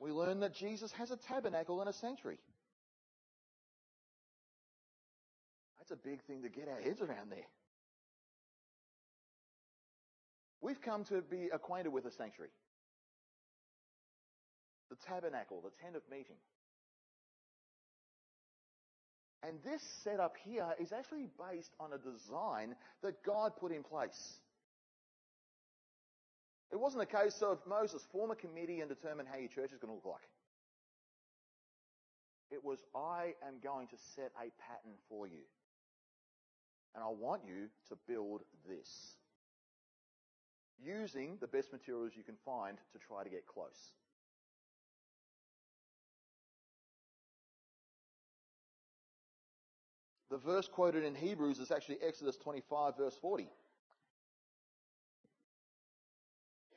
We 0.00 0.12
learn 0.12 0.40
that 0.40 0.54
Jesus 0.54 0.92
has 0.92 1.10
a 1.10 1.16
tabernacle 1.16 1.80
and 1.80 1.90
a 1.90 1.92
sanctuary. 1.92 2.38
That's 5.78 5.90
a 5.90 5.96
big 5.96 6.22
thing 6.22 6.42
to 6.42 6.48
get 6.48 6.68
our 6.68 6.80
heads 6.80 7.02
around 7.02 7.30
there. 7.30 7.46
We've 10.62 10.80
come 10.80 11.04
to 11.04 11.20
be 11.20 11.48
acquainted 11.52 11.90
with 11.92 12.06
a 12.06 12.10
sanctuary 12.10 12.50
the 14.90 14.96
tabernacle, 14.96 15.62
the 15.62 15.70
tent 15.82 15.96
of 15.96 16.02
meeting. 16.10 16.36
And 19.42 19.56
this 19.64 19.82
setup 20.04 20.34
here 20.44 20.68
is 20.78 20.92
actually 20.92 21.28
based 21.50 21.72
on 21.80 21.92
a 21.92 21.98
design 21.98 22.74
that 23.02 23.22
God 23.24 23.52
put 23.58 23.72
in 23.72 23.82
place. 23.82 24.34
It 26.70 26.78
wasn't 26.78 27.02
a 27.02 27.06
case 27.06 27.42
of 27.42 27.58
Moses 27.66 28.06
form 28.12 28.30
a 28.30 28.36
committee 28.36 28.80
and 28.80 28.88
determine 28.88 29.26
how 29.26 29.38
your 29.38 29.48
church 29.48 29.72
is 29.72 29.78
going 29.78 29.90
to 29.90 29.94
look 29.94 30.06
like. 30.06 30.28
It 32.50 32.64
was, 32.64 32.78
I 32.94 33.34
am 33.46 33.54
going 33.62 33.86
to 33.88 33.96
set 34.14 34.32
a 34.36 34.50
pattern 34.60 34.98
for 35.08 35.26
you. 35.26 35.46
And 36.94 37.02
I 37.02 37.08
want 37.08 37.42
you 37.46 37.68
to 37.88 37.96
build 38.08 38.42
this. 38.68 39.16
Using 40.84 41.38
the 41.40 41.46
best 41.46 41.72
materials 41.72 42.12
you 42.16 42.24
can 42.24 42.36
find 42.44 42.76
to 42.92 42.98
try 42.98 43.22
to 43.22 43.30
get 43.30 43.46
close. 43.46 43.92
The 50.30 50.38
verse 50.38 50.68
quoted 50.68 51.04
in 51.04 51.14
Hebrews 51.14 51.58
is 51.58 51.72
actually 51.72 51.98
Exodus 52.06 52.36
25 52.36 52.96
verse 52.96 53.16
40. 53.20 53.48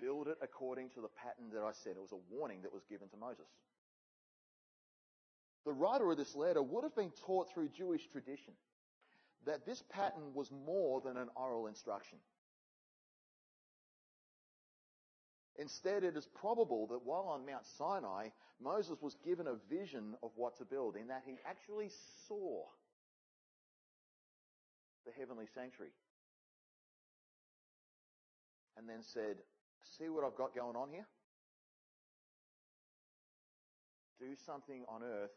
Build 0.02 0.28
it 0.28 0.38
according 0.42 0.90
to 0.92 1.02
the 1.02 1.08
pattern 1.08 1.52
that 1.54 1.64
I 1.64 1.72
said. 1.72 1.94
It 1.96 2.02
was 2.02 2.12
a 2.12 2.36
warning 2.36 2.64
that 2.64 2.74
was 2.74 2.84
given 2.90 3.08
to 3.10 3.18
Moses. 3.18 3.46
The 5.66 5.72
writer 5.72 6.12
of 6.12 6.18
this 6.18 6.36
letter 6.36 6.62
would 6.62 6.84
have 6.84 6.96
been 6.96 7.12
taught 7.26 7.54
through 7.54 7.70
Jewish 7.70 8.08
tradition 8.12 8.54
that 9.46 9.66
this 9.66 9.84
pattern 9.90 10.34
was 10.34 10.52
more 10.52 11.00
than 11.00 11.16
an 11.16 11.30
oral 11.36 11.68
instruction. 11.68 12.18
Instead, 15.58 16.04
it 16.04 16.18
is 16.18 16.28
probable 16.34 16.88
that 16.88 17.06
while 17.06 17.28
on 17.28 17.46
Mount 17.46 17.66
Sinai, 17.78 18.30
Moses 18.60 18.98
was 19.02 19.16
given 19.24 19.48
a 19.48 19.56
vision 19.70 20.16
of 20.24 20.32
what 20.36 20.58
to 20.58 20.66
build, 20.66 20.96
in 20.96 21.08
that 21.08 21.24
he 21.26 21.36
actually 21.48 21.92
saw 22.28 22.64
the 25.06 25.12
heavenly 25.18 25.46
sanctuary. 25.54 25.92
And 28.78 28.90
then 28.90 29.02
said, 29.02 29.38
See 29.84 30.10
what 30.10 30.24
I've 30.24 30.36
got 30.36 30.56
going 30.56 30.76
on 30.76 30.90
here? 30.90 31.06
Do 34.20 34.36
something 34.46 34.86
on 34.88 35.04
earth 35.04 35.36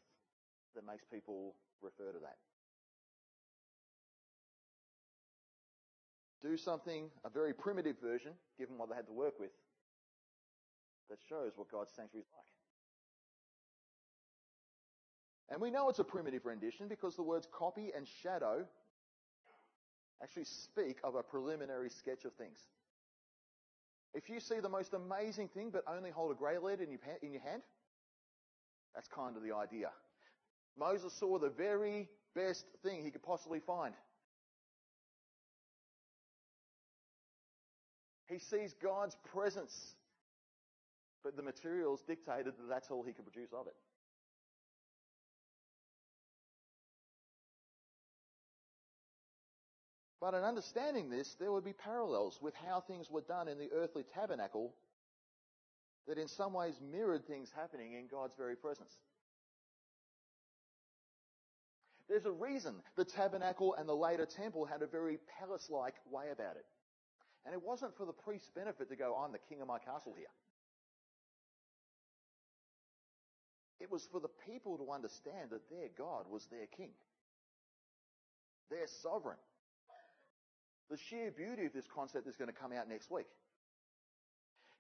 that 0.74 0.86
makes 0.86 1.04
people 1.04 1.56
refer 1.82 2.12
to 2.12 2.18
that. 2.20 2.36
Do 6.42 6.56
something, 6.56 7.10
a 7.24 7.30
very 7.30 7.52
primitive 7.52 7.96
version, 8.00 8.32
given 8.58 8.78
what 8.78 8.88
they 8.88 8.94
had 8.94 9.06
to 9.06 9.12
work 9.12 9.40
with, 9.40 9.50
that 11.10 11.18
shows 11.28 11.52
what 11.56 11.70
God's 11.70 11.90
sanctuary 11.94 12.22
is 12.22 12.28
like. 12.32 12.46
And 15.50 15.60
we 15.60 15.70
know 15.70 15.88
it's 15.88 15.98
a 15.98 16.04
primitive 16.04 16.44
rendition 16.44 16.88
because 16.88 17.16
the 17.16 17.22
words 17.22 17.48
copy 17.52 17.90
and 17.96 18.06
shadow 18.06 18.64
actually 20.22 20.44
speak 20.44 20.98
of 21.04 21.14
a 21.14 21.22
preliminary 21.22 21.90
sketch 21.90 22.24
of 22.24 22.32
things. 22.34 22.58
If 24.14 24.30
you 24.30 24.40
see 24.40 24.60
the 24.60 24.68
most 24.68 24.94
amazing 24.94 25.48
thing 25.48 25.70
but 25.70 25.84
only 25.86 26.10
hold 26.10 26.30
a 26.30 26.34
grey 26.34 26.58
lead 26.58 26.80
in 26.80 26.90
your, 26.90 27.00
in 27.22 27.32
your 27.32 27.42
hand, 27.42 27.62
that's 28.94 29.08
kind 29.08 29.36
of 29.36 29.42
the 29.42 29.54
idea. 29.54 29.90
Moses 30.78 31.12
saw 31.12 31.38
the 31.38 31.50
very 31.50 32.08
best 32.34 32.64
thing 32.82 33.04
he 33.04 33.10
could 33.10 33.22
possibly 33.22 33.60
find. 33.60 33.94
He 38.28 38.38
sees 38.38 38.74
God's 38.82 39.16
presence, 39.32 39.94
but 41.22 41.36
the 41.36 41.42
materials 41.42 42.02
dictated 42.06 42.54
that 42.58 42.68
that's 42.68 42.90
all 42.90 43.02
he 43.02 43.12
could 43.12 43.24
produce 43.24 43.52
of 43.52 43.66
it. 43.66 43.74
But 50.26 50.34
in 50.34 50.42
understanding 50.42 51.08
this, 51.08 51.36
there 51.38 51.52
would 51.52 51.62
be 51.62 51.72
parallels 51.72 52.40
with 52.42 52.52
how 52.56 52.80
things 52.80 53.08
were 53.08 53.20
done 53.20 53.46
in 53.46 53.58
the 53.58 53.70
earthly 53.72 54.02
tabernacle 54.02 54.74
that 56.08 56.18
in 56.18 56.26
some 56.26 56.52
ways 56.52 56.80
mirrored 56.80 57.24
things 57.28 57.52
happening 57.54 57.92
in 57.92 58.08
God's 58.08 58.34
very 58.34 58.56
presence. 58.56 58.92
There's 62.08 62.24
a 62.24 62.32
reason 62.32 62.74
the 62.96 63.04
tabernacle 63.04 63.76
and 63.78 63.88
the 63.88 63.94
later 63.94 64.26
temple 64.26 64.64
had 64.64 64.82
a 64.82 64.88
very 64.88 65.20
palace-like 65.38 65.94
way 66.10 66.24
about 66.32 66.56
it. 66.56 66.66
And 67.44 67.54
it 67.54 67.62
wasn't 67.62 67.96
for 67.96 68.04
the 68.04 68.12
priest's 68.12 68.50
benefit 68.50 68.88
to 68.88 68.96
go, 68.96 69.14
I'm 69.14 69.30
the 69.30 69.38
king 69.48 69.60
of 69.60 69.68
my 69.68 69.78
castle 69.78 70.14
here. 70.16 70.26
It 73.78 73.92
was 73.92 74.08
for 74.10 74.18
the 74.18 74.34
people 74.44 74.76
to 74.78 74.90
understand 74.90 75.50
that 75.50 75.70
their 75.70 75.90
God 75.96 76.24
was 76.28 76.46
their 76.46 76.66
king. 76.76 76.90
Their 78.70 78.88
sovereign. 78.88 79.38
The 80.90 80.98
sheer 81.08 81.30
beauty 81.30 81.66
of 81.66 81.72
this 81.72 81.86
concept 81.94 82.26
is 82.26 82.36
going 82.36 82.50
to 82.50 82.58
come 82.58 82.72
out 82.72 82.88
next 82.88 83.10
week. 83.10 83.26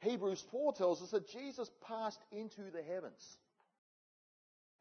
Hebrews 0.00 0.44
4 0.50 0.74
tells 0.74 1.02
us 1.02 1.10
that 1.10 1.28
Jesus 1.28 1.70
passed 1.86 2.20
into 2.30 2.70
the 2.70 2.82
heavens. 2.82 3.36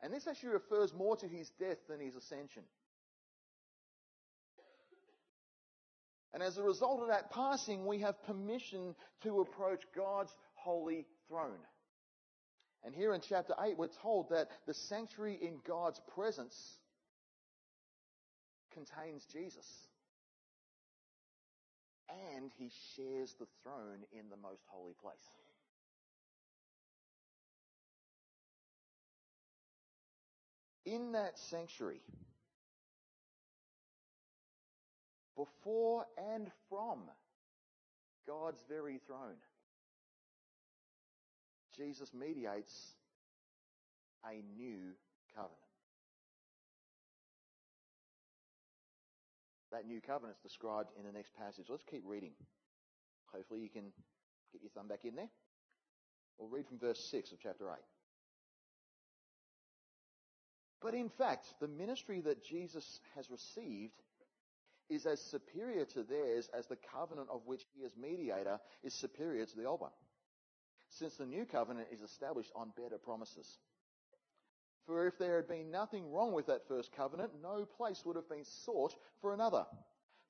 And 0.02 0.14
this 0.14 0.28
actually 0.28 0.50
refers 0.50 0.94
more 0.94 1.16
to 1.18 1.28
his 1.28 1.50
death 1.60 1.78
than 1.90 2.00
his 2.00 2.16
ascension. 2.16 2.64
And 6.34 6.44
as 6.44 6.58
a 6.58 6.64
result 6.64 7.02
of 7.02 7.08
that 7.08 7.32
passing, 7.32 7.86
we 7.86 8.00
have 8.00 8.22
permission 8.24 8.94
to 9.24 9.40
approach 9.40 9.84
God's 9.96 10.36
holy 10.54 11.06
throne. 11.28 11.64
And 12.84 12.94
here 12.94 13.14
in 13.14 13.22
chapter 13.22 13.54
8, 13.60 13.78
we're 13.78 13.88
told 13.88 14.30
that 14.30 14.50
the 14.68 14.74
sanctuary 14.74 15.40
in 15.42 15.60
God's 15.66 16.00
presence 16.14 16.56
contains 18.74 19.26
Jesus 19.32 19.66
and 22.36 22.52
he 22.58 22.72
shares 22.96 23.36
the 23.40 23.48
throne 23.62 24.04
in 24.12 24.30
the 24.30 24.38
most 24.38 24.64
holy 24.68 24.94
place. 25.02 25.16
In 30.86 31.14
that 31.14 31.38
sanctuary, 31.40 32.02
before 35.36 36.06
and 36.34 36.48
from 36.70 37.00
God's 38.28 38.62
very 38.70 39.00
throne, 39.08 39.38
Jesus 41.76 42.14
mediates 42.14 42.94
a 44.26 44.42
new 44.58 44.94
covenant. 45.36 45.65
That 49.76 49.88
new 49.88 50.00
covenant 50.00 50.38
is 50.38 50.52
described 50.52 50.92
in 50.98 51.06
the 51.06 51.12
next 51.12 51.36
passage. 51.36 51.66
Let's 51.68 51.84
keep 51.84 52.04
reading. 52.06 52.32
Hopefully 53.34 53.60
you 53.60 53.68
can 53.68 53.92
get 54.54 54.62
your 54.62 54.70
thumb 54.74 54.88
back 54.88 55.04
in 55.04 55.18
there. 55.18 55.28
We'll 56.38 56.48
read 56.48 56.66
from 56.66 56.80
verse 56.80 57.00
6 57.12 57.34
of 57.34 57.40
chapter 57.44 57.66
8. 57.66 57.76
But 60.82 60.94
in 60.94 61.10
fact, 61.10 61.56
the 61.60 61.68
ministry 61.68 62.22
that 62.22 62.42
Jesus 62.42 63.02
has 63.18 63.30
received 63.30 64.02
is 64.90 65.06
as 65.06 65.20
superior 65.20 65.84
to 65.84 66.04
theirs 66.04 66.50
as 66.58 66.68
the 66.68 66.78
covenant 66.94 67.28
of 67.30 67.42
which 67.46 67.64
he 67.76 67.84
as 67.84 67.92
mediator 67.98 68.62
is 68.82 68.94
superior 68.94 69.46
to 69.46 69.58
the 69.58 69.66
old 69.66 69.82
one, 69.82 69.92
since 70.88 71.16
the 71.16 71.26
new 71.26 71.44
covenant 71.44 71.88
is 71.92 72.00
established 72.00 72.52
on 72.56 72.72
better 72.78 72.98
promises. 72.98 73.58
For 74.86 75.08
if 75.08 75.18
there 75.18 75.36
had 75.38 75.48
been 75.48 75.72
nothing 75.72 76.12
wrong 76.12 76.34
with 76.34 76.46
that 76.48 76.68
first 76.68 76.92
covenant, 76.96 77.32
no 77.42 77.66
place 77.66 78.04
would 78.06 78.16
have 78.16 78.30
been 78.30 78.44
sought 78.44 78.96
for 79.20 79.34
another. 79.34 79.66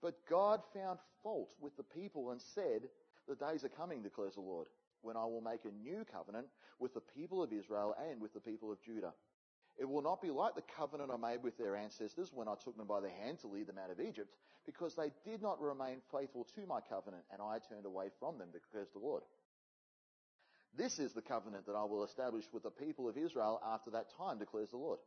But 0.01 0.25
God 0.29 0.61
found 0.73 0.99
fault 1.23 1.55
with 1.59 1.75
the 1.75 1.83
people 1.83 2.31
and 2.31 2.41
said, 2.41 2.83
The 3.27 3.35
days 3.35 3.63
are 3.63 3.69
coming, 3.69 4.01
declares 4.01 4.35
the 4.35 4.41
Lord, 4.41 4.67
when 5.01 5.17
I 5.17 5.25
will 5.25 5.41
make 5.41 5.65
a 5.65 5.71
new 5.83 6.05
covenant 6.05 6.47
with 6.79 6.93
the 6.93 7.01
people 7.01 7.43
of 7.43 7.51
Israel 7.51 7.95
and 8.09 8.21
with 8.21 8.33
the 8.33 8.39
people 8.39 8.71
of 8.71 8.81
Judah. 8.81 9.13
It 9.77 9.89
will 9.89 10.01
not 10.01 10.21
be 10.21 10.31
like 10.31 10.55
the 10.55 10.61
covenant 10.61 11.11
I 11.11 11.17
made 11.17 11.43
with 11.43 11.57
their 11.57 11.75
ancestors 11.75 12.31
when 12.33 12.47
I 12.47 12.55
took 12.55 12.77
them 12.77 12.87
by 12.87 13.01
the 13.01 13.09
hand 13.09 13.39
to 13.39 13.47
lead 13.47 13.67
them 13.67 13.79
out 13.83 13.91
of 13.91 13.99
Egypt, 13.99 14.33
because 14.65 14.95
they 14.95 15.11
did 15.25 15.41
not 15.41 15.61
remain 15.61 15.97
faithful 16.11 16.47
to 16.55 16.65
my 16.65 16.79
covenant, 16.79 17.23
and 17.31 17.41
I 17.41 17.59
turned 17.59 17.85
away 17.85 18.07
from 18.19 18.37
them, 18.37 18.49
declares 18.53 18.87
the 18.93 18.99
Lord. 18.99 19.23
This 20.77 20.99
is 20.99 21.13
the 21.13 21.21
covenant 21.21 21.65
that 21.67 21.75
I 21.75 21.85
will 21.85 22.03
establish 22.03 22.45
with 22.51 22.63
the 22.63 22.69
people 22.69 23.07
of 23.07 23.17
Israel 23.17 23.61
after 23.65 23.91
that 23.91 24.11
time, 24.17 24.39
declares 24.39 24.69
the 24.71 24.77
Lord. 24.77 24.99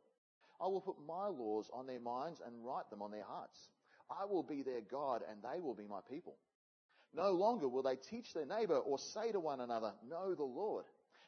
I 0.61 0.67
will 0.67 0.81
put 0.81 0.97
my 1.07 1.27
laws 1.27 1.71
on 1.73 1.87
their 1.87 2.01
minds 2.01 2.41
and 2.45 2.65
write 2.65 2.91
them 2.91 3.03
on 3.03 3.11
their 3.11 3.25
hearts. 3.25 3.69
I 4.11 4.25
will 4.25 4.43
be 4.43 4.63
their 4.63 4.81
God 4.81 5.23
and 5.29 5.41
they 5.43 5.61
will 5.61 5.75
be 5.75 5.87
my 5.87 6.01
people. 6.11 6.37
No 7.15 7.31
longer 7.33 7.69
will 7.69 7.83
they 7.83 7.97
teach 7.97 8.33
their 8.33 8.47
neighbor 8.47 8.77
or 8.77 8.99
say 8.99 9.33
to 9.33 9.41
one 9.41 9.61
another, 9.61 9.93
know 10.09 10.35
the 10.35 10.43
Lord, 10.43 10.85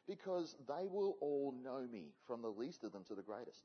because 0.06 0.56
they 0.66 0.86
will 0.86 1.16
all 1.20 1.54
know 1.62 1.86
me, 1.90 2.06
from 2.26 2.42
the 2.42 2.48
least 2.48 2.84
of 2.84 2.92
them 2.92 3.04
to 3.08 3.14
the 3.14 3.22
greatest. 3.22 3.62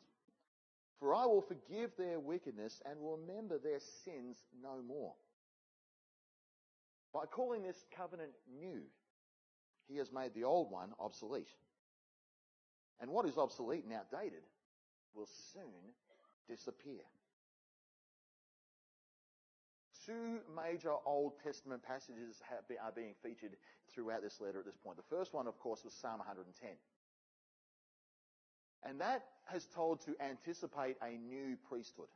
For 1.00 1.14
I 1.14 1.26
will 1.26 1.42
forgive 1.42 1.92
their 1.98 2.20
wickedness 2.20 2.82
and 2.90 3.00
will 3.00 3.18
remember 3.18 3.58
their 3.58 3.80
sins 4.04 4.38
no 4.62 4.82
more. 4.88 5.14
By 7.14 7.26
calling 7.26 7.64
this 7.64 7.84
covenant 7.96 8.32
new, 8.60 8.82
he 9.88 9.98
has 9.98 10.12
made 10.12 10.34
the 10.34 10.44
old 10.44 10.72
one 10.72 10.90
obsolete. 11.00 11.50
And 13.00 13.12
what 13.12 13.26
is 13.26 13.38
obsolete 13.38 13.84
and 13.84 13.94
outdated 13.94 14.44
will 15.14 15.28
soon 15.54 15.94
disappear. 16.48 17.02
Two 20.06 20.40
major 20.56 20.94
Old 21.06 21.34
Testament 21.44 21.82
passages 21.82 22.42
are 22.84 22.92
being 22.92 23.16
featured 23.24 23.58
throughout 23.92 24.22
this 24.22 24.40
letter 24.40 24.60
at 24.60 24.66
this 24.66 24.78
point. 24.78 24.98
The 24.98 25.16
first 25.16 25.34
one, 25.34 25.48
of 25.48 25.58
course, 25.60 25.84
was 25.84 25.94
Psalm 25.94 26.20
110. 26.20 26.70
And 28.88 29.02
that 29.02 29.26
has 29.46 29.66
told 29.66 30.06
to 30.06 30.16
anticipate 30.22 30.98
a 31.02 31.18
new 31.18 31.58
priesthood. 31.68 32.10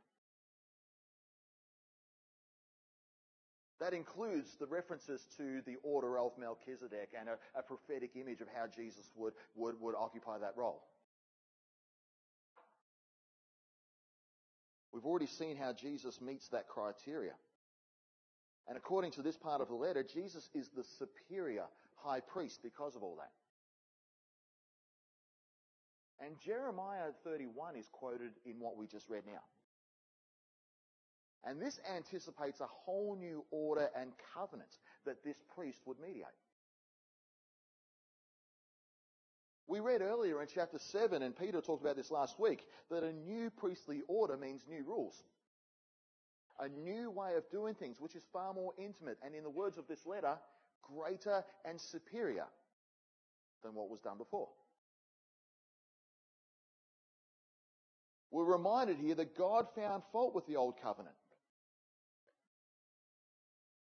That 3.80 3.94
includes 3.94 4.56
the 4.60 4.66
references 4.66 5.26
to 5.38 5.62
the 5.64 5.76
order 5.82 6.18
of 6.18 6.32
Melchizedek 6.38 7.10
and 7.18 7.30
a, 7.30 7.58
a 7.58 7.62
prophetic 7.62 8.10
image 8.14 8.42
of 8.42 8.48
how 8.54 8.66
Jesus 8.66 9.10
would, 9.16 9.32
would, 9.56 9.80
would 9.80 9.94
occupy 9.94 10.38
that 10.38 10.52
role. 10.56 10.82
We've 14.92 15.06
already 15.06 15.26
seen 15.26 15.56
how 15.56 15.72
Jesus 15.72 16.20
meets 16.20 16.48
that 16.48 16.68
criteria. 16.68 17.32
And 18.68 18.76
according 18.76 19.12
to 19.12 19.22
this 19.22 19.36
part 19.36 19.62
of 19.62 19.68
the 19.68 19.74
letter, 19.74 20.02
Jesus 20.02 20.48
is 20.54 20.68
the 20.76 20.84
superior 20.84 21.64
high 21.96 22.20
priest 22.20 22.60
because 22.62 22.96
of 22.96 23.02
all 23.02 23.16
that. 23.16 23.32
And 26.24 26.36
Jeremiah 26.38 27.12
31 27.24 27.76
is 27.76 27.88
quoted 27.90 28.32
in 28.44 28.58
what 28.58 28.76
we 28.76 28.86
just 28.86 29.08
read 29.08 29.22
now. 29.26 29.40
And 31.44 31.60
this 31.60 31.80
anticipates 31.94 32.60
a 32.60 32.66
whole 32.66 33.16
new 33.16 33.44
order 33.50 33.88
and 33.96 34.12
covenant 34.34 34.70
that 35.06 35.24
this 35.24 35.36
priest 35.54 35.78
would 35.86 35.98
mediate. 35.98 36.26
We 39.66 39.80
read 39.80 40.02
earlier 40.02 40.42
in 40.42 40.48
chapter 40.52 40.78
7, 40.78 41.22
and 41.22 41.34
Peter 41.34 41.60
talked 41.60 41.82
about 41.82 41.96
this 41.96 42.10
last 42.10 42.40
week, 42.40 42.66
that 42.90 43.04
a 43.04 43.12
new 43.12 43.50
priestly 43.50 44.02
order 44.08 44.36
means 44.36 44.62
new 44.68 44.84
rules. 44.84 45.22
A 46.58 46.68
new 46.68 47.10
way 47.10 47.36
of 47.36 47.48
doing 47.50 47.74
things, 47.74 48.00
which 48.00 48.16
is 48.16 48.24
far 48.32 48.52
more 48.52 48.72
intimate, 48.76 49.16
and 49.24 49.34
in 49.34 49.44
the 49.44 49.48
words 49.48 49.78
of 49.78 49.86
this 49.86 50.04
letter, 50.04 50.36
greater 50.82 51.44
and 51.64 51.80
superior 51.80 52.46
than 53.62 53.74
what 53.74 53.88
was 53.88 54.00
done 54.00 54.18
before. 54.18 54.48
We're 58.30 58.44
reminded 58.44 58.96
here 58.98 59.14
that 59.14 59.36
God 59.36 59.66
found 59.74 60.02
fault 60.12 60.34
with 60.34 60.46
the 60.46 60.56
old 60.56 60.74
covenant. 60.82 61.14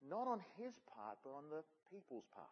Not 0.09 0.27
on 0.27 0.39
his 0.57 0.73
part, 0.95 1.17
but 1.23 1.31
on 1.31 1.43
the 1.49 1.63
people's 1.91 2.25
part. 2.33 2.47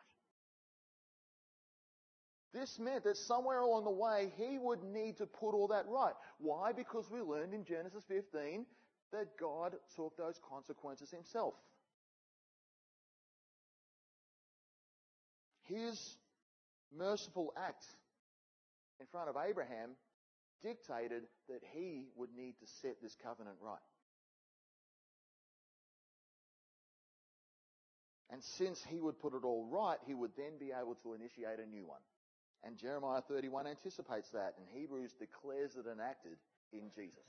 This 2.54 2.80
meant 2.80 3.04
that 3.04 3.18
somewhere 3.18 3.60
along 3.60 3.84
the 3.84 3.92
way 3.92 4.32
he 4.38 4.58
would 4.58 4.84
need 4.84 5.18
to 5.18 5.26
put 5.26 5.54
all 5.54 5.68
that 5.68 5.86
right. 5.88 6.14
Why? 6.40 6.72
Because 6.72 7.10
we 7.12 7.22
learned 7.22 7.54
in 7.54 7.66
Genesis 7.66 8.04
15 8.08 8.66
that 9.12 9.38
God 9.40 9.76
took 9.96 10.16
those 10.18 10.40
consequences 10.50 11.12
himself. 11.12 11.56
His 15.64 16.16
merciful 16.96 17.54
act 17.58 17.86
in 19.00 19.06
front 19.12 19.30
of 19.30 19.36
Abraham 19.38 19.92
dictated 20.64 21.24
that 21.50 21.62
he 21.74 22.06
would 22.16 22.30
need 22.36 22.56
to 22.60 22.68
set 22.82 23.02
this 23.02 23.16
covenant 23.22 23.58
right. 23.62 23.78
And 28.30 28.44
since 28.44 28.84
he 28.84 29.00
would 29.00 29.20
put 29.20 29.34
it 29.34 29.44
all 29.44 29.66
right, 29.72 29.98
he 30.06 30.14
would 30.14 30.32
then 30.36 30.58
be 30.60 30.72
able 30.72 30.96
to 31.04 31.14
initiate 31.14 31.60
a 31.60 31.70
new 31.70 31.86
one. 31.86 32.02
And 32.64 32.78
Jeremiah 32.78 33.22
31 33.22 33.68
anticipates 33.68 34.30
that, 34.32 34.56
and 34.58 34.68
Hebrews 34.74 35.14
declares 35.14 35.76
it 35.76 35.86
enacted 35.90 36.38
in 36.74 36.90
Jesus. 36.96 37.24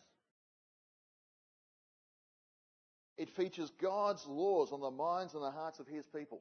It 3.16 3.30
features 3.30 3.70
God's 3.80 4.26
laws 4.26 4.72
on 4.72 4.80
the 4.80 4.90
minds 4.90 5.34
and 5.34 5.42
the 5.42 5.50
hearts 5.50 5.80
of 5.80 5.86
his 5.86 6.06
people. 6.06 6.40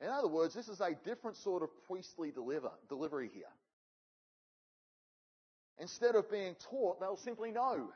In 0.00 0.08
other 0.08 0.28
words, 0.28 0.54
this 0.54 0.68
is 0.68 0.80
a 0.80 0.96
different 1.04 1.36
sort 1.36 1.62
of 1.62 1.70
priestly 1.88 2.30
deliver, 2.30 2.70
delivery 2.88 3.30
here. 3.32 3.50
Instead 5.80 6.16
of 6.16 6.30
being 6.30 6.54
taught, 6.70 7.00
they'll 7.00 7.16
simply 7.16 7.52
know. 7.52 7.88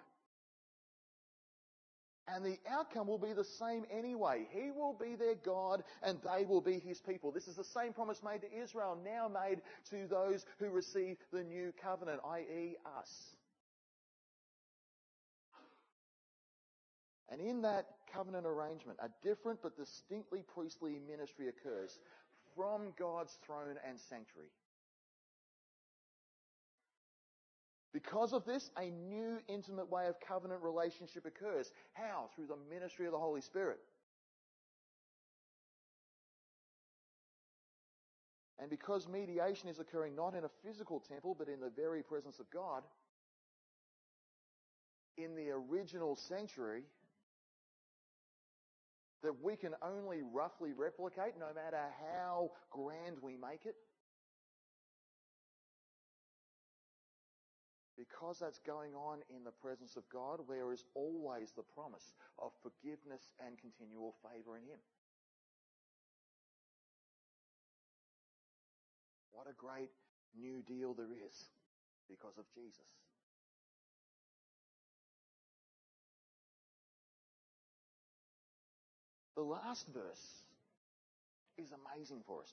And 2.35 2.45
the 2.45 2.59
outcome 2.71 3.09
will 3.09 3.19
be 3.19 3.33
the 3.33 3.45
same 3.45 3.85
anyway. 3.91 4.47
He 4.51 4.71
will 4.71 4.95
be 4.99 5.17
their 5.17 5.35
God 5.35 5.85
and 6.03 6.19
they 6.23 6.45
will 6.45 6.63
be 6.63 6.79
his 6.79 7.01
people. 7.01 7.31
This 7.31 7.47
is 7.47 7.57
the 7.57 7.65
same 7.65 7.93
promise 7.93 8.23
made 8.25 8.41
to 8.41 8.63
Israel, 8.63 8.97
now 9.05 9.29
made 9.29 9.61
to 9.91 10.07
those 10.09 10.47
who 10.59 10.71
receive 10.71 11.19
the 11.33 11.43
new 11.43 11.73
covenant, 11.83 12.21
i.e. 12.31 12.77
us. 12.99 13.35
And 17.29 17.41
in 17.41 17.63
that 17.63 17.87
covenant 18.13 18.47
arrangement, 18.47 18.99
a 19.03 19.09
different 19.27 19.61
but 19.63 19.77
distinctly 19.77 20.45
priestly 20.55 20.99
ministry 21.11 21.49
occurs 21.49 21.99
from 22.55 22.93
God's 22.99 23.37
throne 23.45 23.77
and 23.89 23.99
sanctuary. 23.99 24.49
Because 27.93 28.33
of 28.33 28.45
this, 28.47 28.71
a 28.79 28.91
new 28.91 29.39
intimate 29.49 29.91
way 29.91 30.07
of 30.07 30.15
covenant 30.27 30.63
relationship 30.63 31.27
occurs. 31.27 31.71
How? 31.93 32.31
Through 32.35 32.47
the 32.47 32.57
ministry 32.75 33.07
of 33.07 33.13
the 33.13 33.19
Holy 33.19 33.43
Spirit. 33.43 33.79
And 38.59 38.71
because 38.71 39.09
mediation 39.09 39.69
is 39.69 39.79
occurring 39.79 40.15
not 40.15 40.35
in 40.35 40.45
a 40.45 40.51
physical 40.65 41.01
temple, 41.01 41.35
but 41.37 41.49
in 41.49 41.61
the 41.61 41.71
very 41.75 42.03
presence 42.03 42.39
of 42.39 42.49
God, 42.51 42.83
in 45.19 45.35
the 45.35 45.51
original 45.51 46.17
sanctuary, 46.17 46.85
that 49.23 49.43
we 49.43 49.57
can 49.57 49.75
only 49.83 50.21
roughly 50.33 50.73
replicate 50.73 51.35
no 51.39 51.53
matter 51.55 51.81
how 52.01 52.51
grand 52.71 53.17
we 53.21 53.37
make 53.37 53.67
it, 53.67 53.75
Because 58.03 58.41
that's 58.41 58.59
going 58.59 58.95
on 58.99 59.23
in 59.31 59.45
the 59.45 59.55
presence 59.63 59.95
of 59.95 60.03
God, 60.11 60.41
there 60.49 60.73
is 60.73 60.83
always 60.95 61.53
the 61.55 61.63
promise 61.63 62.15
of 62.37 62.51
forgiveness 62.59 63.31
and 63.39 63.55
continual 63.59 64.17
favour 64.27 64.57
in 64.57 64.65
Him. 64.65 64.83
What 69.31 69.47
a 69.47 69.55
great 69.55 69.91
new 70.35 70.63
deal 70.67 70.95
there 70.95 71.15
is 71.15 71.47
because 72.11 72.39
of 72.39 72.45
Jesus. 72.53 72.91
The 79.37 79.43
last 79.43 79.87
verse 79.95 80.43
is 81.57 81.71
amazing 81.71 82.23
for 82.27 82.43
us. 82.43 82.53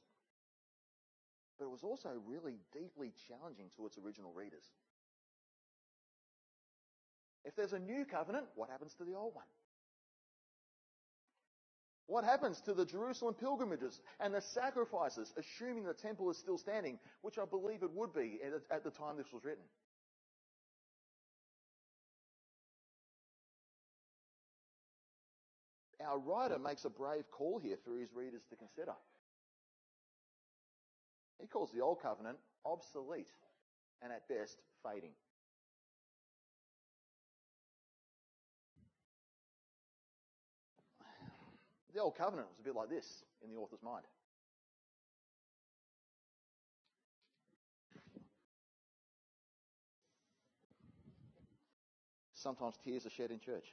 But 1.58 1.66
it 1.66 1.72
was 1.72 1.84
also 1.84 2.10
really 2.28 2.60
deeply 2.72 3.14
challenging 3.28 3.66
to 3.78 3.88
its 3.88 3.98
original 3.98 4.32
readers. 4.32 4.70
If 7.46 7.56
there's 7.56 7.74
a 7.74 7.80
new 7.80 8.06
covenant, 8.06 8.46
what 8.56 8.70
happens 8.70 8.94
to 8.96 9.04
the 9.04 9.16
old 9.16 9.36
one? 9.36 9.46
What 12.08 12.24
happens 12.24 12.60
to 12.62 12.74
the 12.74 12.86
Jerusalem 12.86 13.36
pilgrimages 13.36 14.02
and 14.20 14.34
the 14.34 14.42
sacrifices, 14.42 15.32
assuming 15.38 15.84
the 15.84 15.94
temple 15.94 16.30
is 16.32 16.38
still 16.38 16.58
standing, 16.58 16.98
which 17.22 17.38
I 17.38 17.46
believe 17.46 17.84
it 17.84 17.92
would 17.94 18.14
be 18.14 18.40
at 18.72 18.84
the 18.84 18.90
time 18.90 19.18
this 19.18 19.32
was 19.32 19.44
written? 19.46 19.64
Our 26.04 26.18
writer 26.18 26.58
makes 26.58 26.86
a 26.86 26.90
brave 26.90 27.30
call 27.30 27.60
here 27.60 27.78
for 27.86 27.96
his 28.00 28.10
readers 28.16 28.42
to 28.50 28.56
consider. 28.56 28.94
He 31.40 31.46
calls 31.46 31.72
the 31.72 31.82
Old 31.82 32.02
Covenant 32.02 32.38
obsolete 32.66 33.30
and 34.02 34.12
at 34.12 34.28
best 34.28 34.58
fading. 34.84 35.12
The 41.94 42.02
Old 42.02 42.16
Covenant 42.16 42.48
was 42.50 42.60
a 42.60 42.64
bit 42.64 42.76
like 42.76 42.90
this 42.90 43.24
in 43.44 43.50
the 43.50 43.58
author's 43.58 43.82
mind. 43.82 44.06
Sometimes 52.34 52.76
tears 52.84 53.06
are 53.06 53.10
shed 53.10 53.32
in 53.32 53.40
church. 53.40 53.66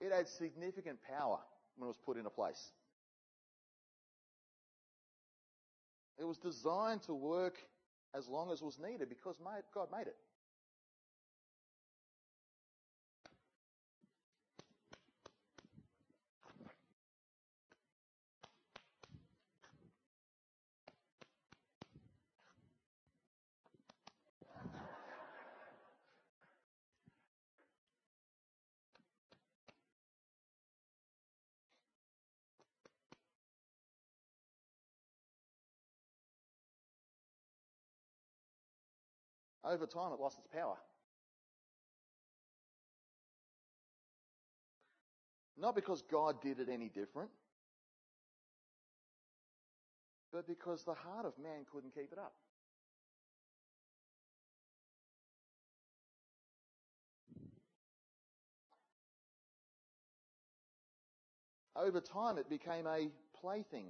It 0.00 0.12
had 0.12 0.28
significant 0.28 0.98
power 1.02 1.40
when 1.76 1.86
it 1.86 1.88
was 1.88 1.96
put 1.96 2.16
into 2.16 2.30
place. 2.30 2.70
It 6.18 6.24
was 6.24 6.38
designed 6.38 7.02
to 7.02 7.14
work 7.14 7.58
as 8.16 8.28
long 8.28 8.50
as 8.52 8.62
was 8.62 8.78
needed 8.78 9.08
because 9.08 9.36
God 9.74 9.88
made 9.92 10.06
it. 10.06 10.16
Over 39.64 39.86
time, 39.86 40.12
it 40.12 40.20
lost 40.20 40.38
its 40.38 40.46
power. 40.46 40.76
Not 45.56 45.74
because 45.74 46.02
God 46.02 46.42
did 46.42 46.60
it 46.60 46.68
any 46.68 46.88
different, 46.88 47.30
but 50.32 50.46
because 50.46 50.84
the 50.84 50.94
heart 50.94 51.24
of 51.24 51.32
man 51.42 51.64
couldn't 51.72 51.94
keep 51.94 52.12
it 52.12 52.18
up. 52.18 52.34
Over 61.76 62.00
time, 62.00 62.36
it 62.36 62.48
became 62.48 62.86
a 62.86 63.08
plaything, 63.40 63.86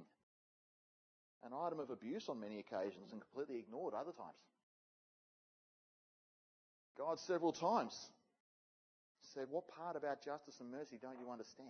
an 1.43 1.51
item 1.53 1.79
of 1.79 1.89
abuse 1.89 2.29
on 2.29 2.39
many 2.39 2.59
occasions, 2.59 3.11
and 3.11 3.21
completely 3.21 3.59
ignored 3.59 3.93
other 3.93 4.11
times. 4.11 4.54
God 6.97 7.19
several 7.19 7.51
times 7.51 8.09
said, 9.33 9.47
What 9.49 9.67
part 9.67 9.95
about 9.95 10.23
justice 10.23 10.55
and 10.59 10.71
mercy 10.71 10.97
don't 11.01 11.19
you 11.19 11.31
understand? 11.31 11.69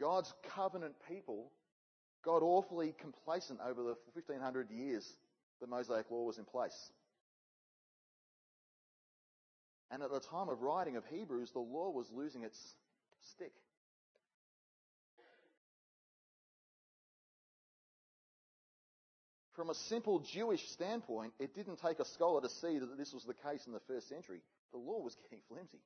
God's 0.00 0.32
covenant 0.54 0.94
people 1.08 1.50
got 2.24 2.42
awfully 2.42 2.94
complacent 3.00 3.60
over 3.64 3.82
the 3.82 3.96
1500 4.14 4.70
years 4.70 5.16
the 5.60 5.66
Mosaic 5.66 6.10
Law 6.10 6.24
was 6.24 6.38
in 6.38 6.44
place. 6.44 6.90
And 9.90 10.02
at 10.02 10.10
the 10.10 10.20
time 10.20 10.48
of 10.48 10.62
writing 10.62 10.96
of 10.96 11.04
Hebrews, 11.06 11.50
the 11.52 11.60
law 11.60 11.90
was 11.90 12.10
losing 12.12 12.42
its 12.42 12.58
stick. 13.20 13.52
From 19.62 19.70
a 19.70 19.74
simple 19.76 20.18
Jewish 20.18 20.68
standpoint, 20.70 21.34
it 21.38 21.54
didn't 21.54 21.76
take 21.76 22.00
a 22.00 22.04
scholar 22.04 22.40
to 22.40 22.48
see 22.48 22.80
that 22.80 22.98
this 22.98 23.14
was 23.14 23.22
the 23.22 23.32
case 23.48 23.68
in 23.68 23.72
the 23.72 23.78
first 23.86 24.08
century. 24.08 24.40
The 24.72 24.78
law 24.78 24.98
was 24.98 25.14
getting 25.22 25.38
flimsy. 25.46 25.78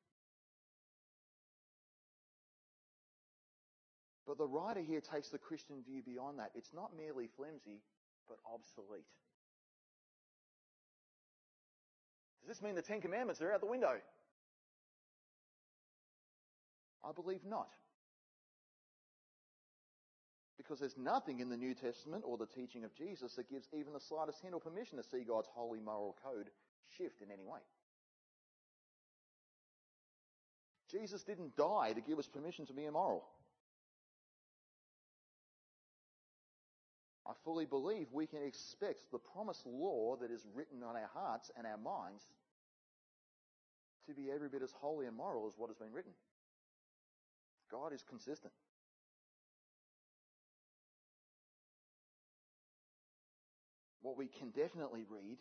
But 4.27 4.39
the 4.39 4.47
writer 4.47 4.81
here 4.81 5.03
takes 5.03 5.29
the 5.29 5.37
Christian 5.37 5.83
view 5.87 6.01
beyond 6.03 6.39
that. 6.39 6.53
It's 6.55 6.73
not 6.73 6.97
merely 6.97 7.29
flimsy, 7.37 7.83
but 8.31 8.39
obsolete. 8.51 9.05
Does 12.41 12.57
this 12.57 12.63
mean 12.63 12.77
the 12.77 12.81
Ten 12.81 13.03
Commandments 13.03 13.43
are 13.43 13.53
out 13.53 13.61
the 13.61 13.67
window? 13.67 13.97
I 17.05 17.13
believe 17.13 17.45
not. 17.45 17.69
Because 20.67 20.81
there's 20.81 20.97
nothing 20.97 21.39
in 21.39 21.49
the 21.49 21.57
New 21.57 21.75
Testament 21.75 22.25
or 22.27 22.37
the 22.37 22.47
teaching 22.47 22.83
of 22.83 22.93
Jesus 22.95 23.35
that 23.35 23.49
gives 23.49 23.69
even 23.73 23.93
the 23.93 24.01
slightest 24.01 24.43
hint 24.43 24.53
or 24.53 24.61
permission 24.61 24.99
to 24.99 25.05
see 25.05 25.23
God's 25.23 25.49
holy 25.55 25.79
moral 25.79 26.17
code 26.25 26.51
shift 26.99 27.23
in 27.23 27.31
any 27.31 27.45
way. 27.45 27.61
Jesus 30.91 31.23
didn't 31.23 31.57
die 31.57 31.93
to 31.95 32.01
give 32.01 32.19
us 32.19 32.27
permission 32.27 32.67
to 32.67 32.73
be 32.73 32.85
immoral. 32.85 33.25
I 37.29 37.33
fully 37.45 37.67
believe 37.67 38.07
we 38.13 38.27
can 38.27 38.43
expect 38.43 39.11
the 39.13 39.19
promised 39.19 39.67
law 39.67 40.17
that 40.21 40.31
is 40.33 40.47
written 40.55 40.83
on 40.83 40.97
our 40.97 41.11
hearts 41.13 41.51
and 41.57 41.67
our 41.67 41.79
minds 41.79 42.25
to 44.09 44.15
be 44.15 44.31
every 44.33 44.49
bit 44.49 44.63
as 44.63 44.73
holy 44.73 45.07
and 45.07 45.17
moral 45.17 45.47
as 45.47 45.55
what 45.57 45.69
has 45.69 45.77
been 45.77 45.93
written. 45.93 46.13
God 47.71 47.93
is 47.93 48.03
consistent. 48.09 48.53
What 54.07 54.17
we 54.17 54.29
can 54.29 54.51
definitely 54.51 55.03
read 55.11 55.37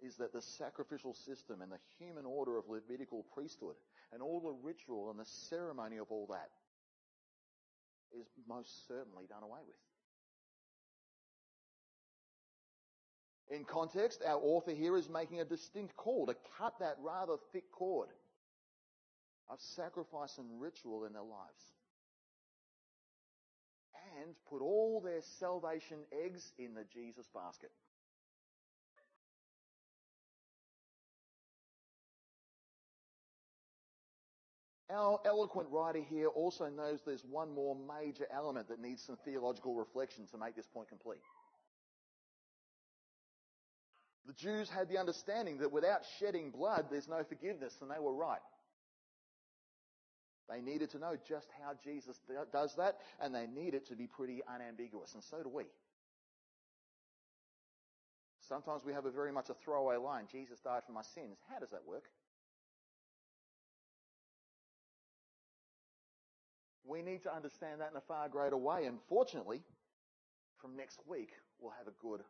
is 0.00 0.14
that 0.16 0.32
the 0.32 0.40
sacrificial 0.40 1.14
system 1.14 1.60
and 1.62 1.72
the 1.72 1.80
human 1.98 2.24
order 2.24 2.56
of 2.56 2.68
Levitical 2.68 3.26
priesthood 3.34 3.74
and 4.12 4.22
all 4.22 4.40
the 4.40 4.54
ritual 4.62 5.10
and 5.10 5.18
the 5.18 5.24
ceremony 5.24 5.96
of 5.96 6.06
all 6.10 6.28
that 6.30 6.50
is 8.16 8.26
most 8.48 8.86
certainly 8.86 9.24
done 9.28 9.42
away 9.42 9.58
with. 9.66 9.76
In 13.58 13.64
context, 13.64 14.22
our 14.24 14.38
author 14.40 14.70
here 14.70 14.96
is 14.96 15.08
making 15.08 15.40
a 15.40 15.44
distinct 15.44 15.96
call 15.96 16.26
to 16.26 16.36
cut 16.58 16.78
that 16.78 16.96
rather 17.02 17.34
thick 17.52 17.64
cord 17.72 18.10
of 19.50 19.60
sacrifice 19.60 20.38
and 20.38 20.60
ritual 20.60 21.04
in 21.04 21.12
their 21.12 21.22
lives 21.22 21.72
and 24.20 24.34
put 24.48 24.60
all 24.60 25.00
their 25.00 25.20
salvation 25.38 25.98
eggs 26.24 26.52
in 26.58 26.74
the 26.74 26.84
Jesus 26.92 27.26
basket. 27.34 27.70
Our 34.90 35.20
eloquent 35.24 35.68
writer 35.70 36.00
here 36.00 36.28
also 36.28 36.66
knows 36.68 37.00
there's 37.06 37.24
one 37.24 37.54
more 37.54 37.74
major 37.74 38.26
element 38.30 38.68
that 38.68 38.78
needs 38.78 39.02
some 39.02 39.16
theological 39.24 39.74
reflection 39.74 40.26
to 40.32 40.38
make 40.38 40.54
this 40.54 40.66
point 40.66 40.88
complete. 40.88 41.20
The 44.26 44.34
Jews 44.34 44.68
had 44.68 44.88
the 44.88 44.98
understanding 44.98 45.58
that 45.58 45.72
without 45.72 46.02
shedding 46.20 46.50
blood, 46.50 46.86
there's 46.90 47.08
no 47.08 47.24
forgiveness, 47.24 47.74
and 47.80 47.90
they 47.90 47.98
were 47.98 48.14
right. 48.14 48.40
They 50.48 50.60
needed 50.60 50.90
to 50.90 50.98
know 50.98 51.16
just 51.26 51.48
how 51.62 51.72
Jesus 51.82 52.20
does 52.52 52.74
that, 52.76 52.98
and 53.20 53.34
they 53.34 53.46
need 53.46 53.74
it 53.74 53.86
to 53.88 53.96
be 53.96 54.06
pretty 54.06 54.42
unambiguous, 54.52 55.14
and 55.14 55.22
so 55.22 55.42
do 55.42 55.48
we. 55.48 55.64
Sometimes 58.40 58.84
we 58.84 58.92
have 58.92 59.06
a 59.06 59.10
very 59.10 59.32
much 59.32 59.50
a 59.50 59.54
throwaway 59.54 59.96
line 59.96 60.26
Jesus 60.30 60.58
died 60.58 60.82
for 60.84 60.92
my 60.92 61.02
sins. 61.02 61.38
How 61.50 61.60
does 61.60 61.70
that 61.70 61.86
work? 61.86 62.04
We 66.84 67.02
need 67.02 67.22
to 67.22 67.34
understand 67.34 67.80
that 67.80 67.92
in 67.92 67.96
a 67.96 68.00
far 68.00 68.28
greater 68.28 68.56
way, 68.56 68.86
and 68.86 68.98
fortunately, 69.08 69.62
from 70.58 70.76
next 70.76 71.00
week, 71.06 71.30
we'll 71.60 71.72
have 71.78 71.86
a 71.86 71.96
good 72.02 72.20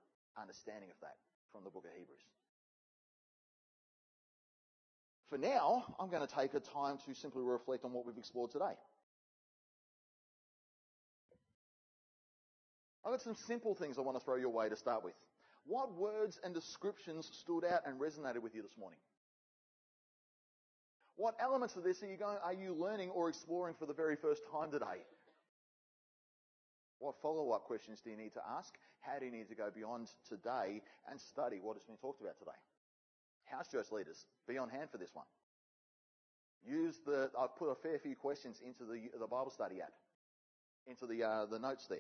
understanding 0.41 0.91
of 0.91 0.97
that 1.01 1.17
from 1.51 1.65
the 1.65 1.71
book 1.71 1.85
of 1.85 1.91
Hebrews. 1.99 2.23
For 5.33 5.39
now, 5.39 5.95
I'm 5.99 6.11
going 6.11 6.21
to 6.21 6.35
take 6.35 6.53
a 6.53 6.61
time 6.61 6.99
to 7.07 7.15
simply 7.15 7.43
reflect 7.43 7.87
on 7.87 7.93
what 7.95 8.05
we've 8.05 8.19
explored 8.19 8.51
today. 8.51 8.77
I've 13.03 13.13
got 13.13 13.23
some 13.23 13.35
simple 13.35 13.75
things 13.75 13.97
I 13.97 14.03
want 14.03 14.19
to 14.19 14.23
throw 14.23 14.37
your 14.37 14.51
way 14.51 14.69
to 14.69 14.77
start 14.77 15.03
with. 15.03 15.15
What 15.65 15.95
words 15.95 16.39
and 16.45 16.53
descriptions 16.53 17.31
stood 17.33 17.65
out 17.65 17.81
and 17.87 17.99
resonated 17.99 18.43
with 18.43 18.55
you 18.55 18.61
this 18.61 18.77
morning? 18.79 18.99
What 21.17 21.35
elements 21.41 21.77
of 21.77 21.83
this 21.83 22.03
are 22.03 22.09
you 22.09 22.19
going, 22.19 22.37
are 22.45 22.53
you 22.53 22.75
learning 22.75 23.09
or 23.09 23.31
exploring 23.31 23.75
for 23.79 23.87
the 23.87 23.95
very 23.95 24.17
first 24.17 24.43
time 24.53 24.71
today? 24.71 25.01
What 26.99 27.15
follow-up 27.23 27.65
questions 27.65 28.03
do 28.05 28.11
you 28.11 28.19
need 28.19 28.35
to 28.35 28.43
ask? 28.59 28.75
How 29.01 29.19
do 29.19 29.25
you 29.25 29.33
need 29.33 29.49
to 29.49 29.55
go 29.55 29.71
beyond 29.75 30.09
today 30.29 30.83
and 31.11 31.19
study 31.19 31.57
what 31.63 31.77
has 31.77 31.85
been 31.85 31.97
talked 31.97 32.21
about 32.21 32.39
today? 32.39 32.53
House 33.53 33.69
church 33.69 33.93
leaders, 33.93 34.25
be 34.49 34.57
on 34.57 34.71
hand 34.71 34.89
for 34.91 34.99
this 34.99 35.11
one. 35.13 35.27
Use 36.65 36.97
the, 37.05 37.31
I've 37.39 37.57
put 37.57 37.71
a 37.71 37.75
fair 37.75 37.99
few 37.99 38.17
questions 38.17 38.61
into 38.65 38.85
the, 38.85 39.11
the 39.19 39.27
Bible 39.27 39.51
study 39.51 39.81
app, 39.81 39.93
into 40.87 41.07
the, 41.07 41.23
uh, 41.23 41.47
the 41.47 41.59
notes 41.59 41.87
there. 41.89 41.99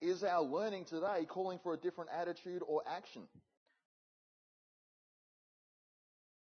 Is 0.00 0.22
our 0.22 0.42
learning 0.42 0.84
today 0.84 1.26
calling 1.26 1.58
for 1.62 1.74
a 1.74 1.76
different 1.76 2.10
attitude 2.16 2.62
or 2.66 2.82
action? 2.86 3.22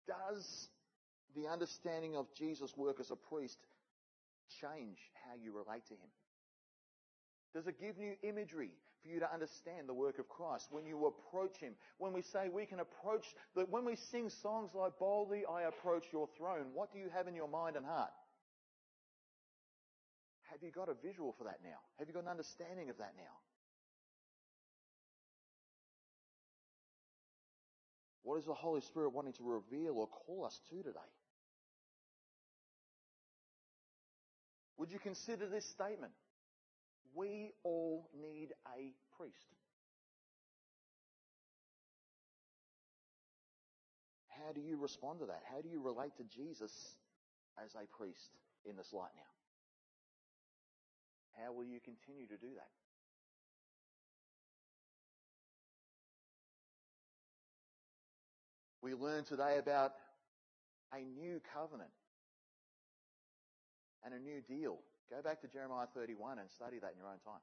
Does 0.08 0.68
the 1.36 1.48
understanding 1.48 2.16
of 2.16 2.26
Jesus' 2.36 2.76
work 2.76 2.98
as 2.98 3.10
a 3.10 3.16
priest 3.16 3.58
change 4.60 4.98
how 5.26 5.34
you 5.40 5.52
relate 5.52 5.86
to 5.88 5.94
him? 5.94 6.10
Does 7.54 7.66
it 7.66 7.78
give 7.78 7.98
you 7.98 8.14
imagery 8.22 8.70
for 9.02 9.08
you 9.08 9.20
to 9.20 9.32
understand 9.32 9.88
the 9.88 9.94
work 9.94 10.18
of 10.18 10.28
Christ 10.28 10.68
when 10.70 10.86
you 10.86 11.06
approach 11.06 11.56
Him? 11.58 11.74
When 11.98 12.12
we 12.12 12.22
say 12.22 12.48
we 12.48 12.66
can 12.66 12.80
approach, 12.80 13.26
that 13.56 13.68
when 13.68 13.84
we 13.84 13.96
sing 13.96 14.30
songs 14.30 14.70
like 14.74 14.98
Boldly 14.98 15.42
I 15.48 15.62
Approach 15.62 16.04
Your 16.12 16.28
Throne, 16.36 16.66
what 16.74 16.92
do 16.92 16.98
you 16.98 17.08
have 17.14 17.28
in 17.28 17.34
your 17.34 17.48
mind 17.48 17.76
and 17.76 17.84
heart? 17.84 18.10
Have 20.50 20.62
you 20.62 20.70
got 20.70 20.88
a 20.88 20.94
visual 20.94 21.34
for 21.38 21.44
that 21.44 21.60
now? 21.64 21.80
Have 21.98 22.08
you 22.08 22.14
got 22.14 22.24
an 22.24 22.28
understanding 22.28 22.90
of 22.90 22.98
that 22.98 23.14
now? 23.16 23.34
What 28.22 28.38
is 28.38 28.44
the 28.44 28.54
Holy 28.54 28.80
Spirit 28.82 29.12
wanting 29.12 29.32
to 29.34 29.42
reveal 29.42 29.94
or 29.96 30.06
call 30.06 30.44
us 30.44 30.60
to 30.70 30.76
today? 30.76 31.00
Would 34.76 34.90
you 34.90 34.98
consider 34.98 35.48
this 35.48 35.68
statement? 35.70 36.12
We 37.14 37.52
all 37.62 38.08
need 38.20 38.52
a 38.66 38.92
priest. 39.16 39.56
How 44.30 44.52
do 44.52 44.60
you 44.60 44.76
respond 44.76 45.20
to 45.20 45.26
that? 45.26 45.42
How 45.54 45.60
do 45.60 45.68
you 45.68 45.80
relate 45.80 46.16
to 46.16 46.24
Jesus 46.24 46.72
as 47.62 47.74
a 47.74 47.86
priest 47.96 48.30
in 48.64 48.76
this 48.76 48.92
light 48.92 49.12
now? 49.14 49.22
How 51.44 51.52
will 51.52 51.64
you 51.64 51.80
continue 51.80 52.26
to 52.26 52.36
do 52.36 52.54
that? 52.56 52.68
We 58.82 58.94
learn 58.94 59.24
today 59.24 59.58
about 59.58 59.92
a 60.92 61.04
new 61.04 61.40
covenant 61.54 61.90
and 64.04 64.12
a 64.12 64.18
new 64.18 64.40
deal 64.40 64.78
Go 65.10 65.22
back 65.22 65.40
to 65.42 65.48
Jeremiah 65.48 65.86
31 65.94 66.38
and 66.38 66.50
study 66.50 66.78
that 66.80 66.92
in 66.92 66.98
your 66.98 67.08
own 67.08 67.18
time. 67.24 67.40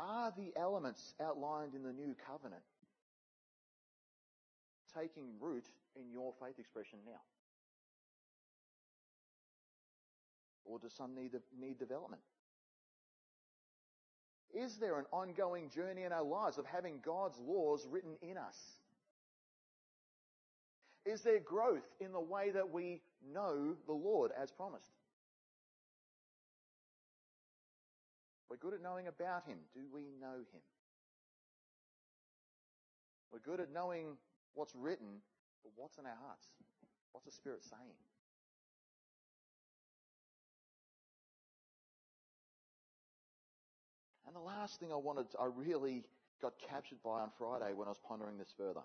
Are 0.00 0.32
the 0.36 0.52
elements 0.56 1.14
outlined 1.20 1.74
in 1.74 1.82
the 1.82 1.92
new 1.92 2.14
covenant 2.26 2.62
taking 4.94 5.26
root 5.40 5.66
in 5.96 6.10
your 6.10 6.32
faith 6.40 6.58
expression 6.58 7.00
now? 7.04 7.20
Or 10.64 10.78
does 10.78 10.92
some 10.92 11.14
need, 11.14 11.32
need 11.58 11.78
development? 11.78 12.22
Is 14.54 14.76
there 14.76 14.98
an 14.98 15.04
ongoing 15.12 15.68
journey 15.68 16.04
in 16.04 16.12
our 16.12 16.22
lives 16.22 16.58
of 16.58 16.66
having 16.66 17.00
God's 17.04 17.38
laws 17.38 17.86
written 17.90 18.16
in 18.22 18.36
us? 18.36 18.77
Is 21.08 21.22
there 21.22 21.40
growth 21.40 21.88
in 22.00 22.12
the 22.12 22.20
way 22.20 22.50
that 22.50 22.70
we 22.70 23.00
know 23.32 23.74
the 23.86 23.94
Lord 23.94 24.30
as 24.38 24.50
promised? 24.50 24.92
We're 28.50 28.58
good 28.58 28.74
at 28.74 28.82
knowing 28.82 29.06
about 29.06 29.46
Him. 29.46 29.56
Do 29.72 29.80
we 29.90 30.02
know 30.20 30.34
Him? 30.52 30.60
We're 33.32 33.38
good 33.38 33.58
at 33.58 33.72
knowing 33.72 34.18
what's 34.52 34.74
written, 34.74 35.22
but 35.62 35.72
what's 35.76 35.96
in 35.96 36.04
our 36.04 36.18
hearts? 36.26 36.46
What's 37.12 37.24
the 37.24 37.32
Spirit 37.32 37.64
saying? 37.64 37.96
And 44.26 44.36
the 44.36 44.40
last 44.40 44.78
thing 44.78 44.92
I 44.92 44.96
wanted, 44.96 45.26
I 45.40 45.46
really 45.46 46.04
got 46.42 46.52
captured 46.68 46.98
by 47.02 47.20
on 47.20 47.30
Friday 47.38 47.72
when 47.72 47.88
I 47.88 47.90
was 47.92 48.00
pondering 48.06 48.36
this 48.36 48.52
further. 48.58 48.82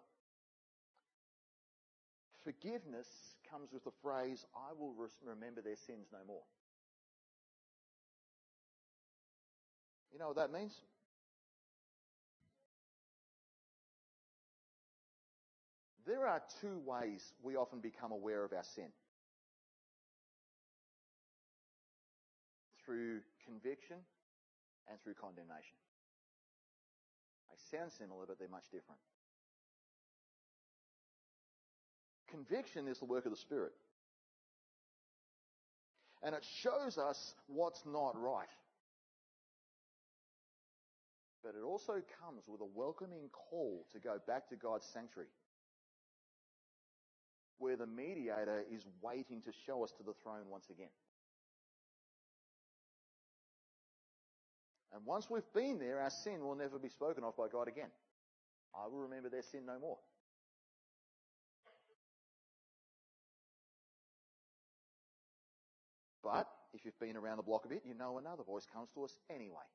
Forgiveness 2.44 3.08
comes 3.50 3.72
with 3.72 3.84
the 3.84 3.92
phrase, 4.02 4.46
I 4.56 4.74
will 4.78 4.94
remember 5.26 5.62
their 5.62 5.76
sins 5.76 6.08
no 6.12 6.20
more. 6.28 6.44
You 10.12 10.20
know 10.20 10.28
what 10.28 10.36
that 10.36 10.52
means? 10.52 10.74
There 16.06 16.28
are 16.28 16.42
two 16.62 16.82
ways 16.86 17.34
we 17.42 17.56
often 17.56 17.80
become 17.80 18.12
aware 18.12 18.44
of 18.44 18.52
our 18.52 18.64
sin. 18.64 18.90
Through 22.86 23.22
conviction 23.46 23.98
and 24.90 25.00
through 25.02 25.14
condemnation. 25.14 25.80
They 27.50 27.78
sound 27.78 27.92
similar, 27.94 28.26
but 28.28 28.38
they're 28.38 28.50
much 28.50 28.66
different. 28.66 29.00
Conviction 32.34 32.88
is 32.88 32.98
the 32.98 33.06
work 33.06 33.26
of 33.26 33.32
the 33.32 33.38
Spirit. 33.38 33.74
And 36.24 36.34
it 36.34 36.44
shows 36.62 36.98
us 36.98 37.36
what's 37.46 37.84
not 37.86 38.20
right. 38.20 38.48
But 41.44 41.54
it 41.56 41.64
also 41.64 42.02
comes 42.22 42.46
with 42.48 42.62
a 42.62 42.68
welcoming 42.74 43.30
call 43.32 43.86
to 43.92 44.00
go 44.00 44.18
back 44.26 44.50
to 44.50 44.56
God's 44.56 44.88
sanctuary, 44.92 45.28
where 47.60 47.76
the 47.76 47.86
mediator 47.86 48.64
is 48.74 48.84
waiting 49.04 49.44
to 49.44 49.52
show 49.68 49.84
us 49.84 49.92
to 49.98 50.04
the 50.04 50.14
throne 50.24 50.50
once 50.50 50.66
again. 50.72 50.88
And 54.92 55.06
once 55.06 55.30
we've 55.30 55.44
been 55.54 55.78
there, 55.78 56.00
our 56.00 56.10
sin 56.10 56.40
will 56.44 56.56
never 56.56 56.80
be 56.80 56.90
spoken 56.90 57.24
of 57.24 57.38
by 57.38 57.48
God 57.52 57.68
again. 57.68 57.90
I 58.74 58.88
will 58.88 59.02
remember 59.02 59.30
their 59.30 59.44
sin 59.44 59.68
no 59.68 59.78
more. 59.80 59.98
But 66.24 66.48
if 66.74 66.86
you've 66.86 67.00
been 67.00 67.18
around 67.18 67.38
the 67.38 67.44
block 67.44 67.66
a 67.66 67.68
bit, 67.68 67.84
you 67.86 67.94
know 67.94 68.18
another 68.18 68.44
voice 68.44 68.66
comes 68.72 68.90
to 68.96 69.04
us 69.04 69.16
anyway. 69.30 69.68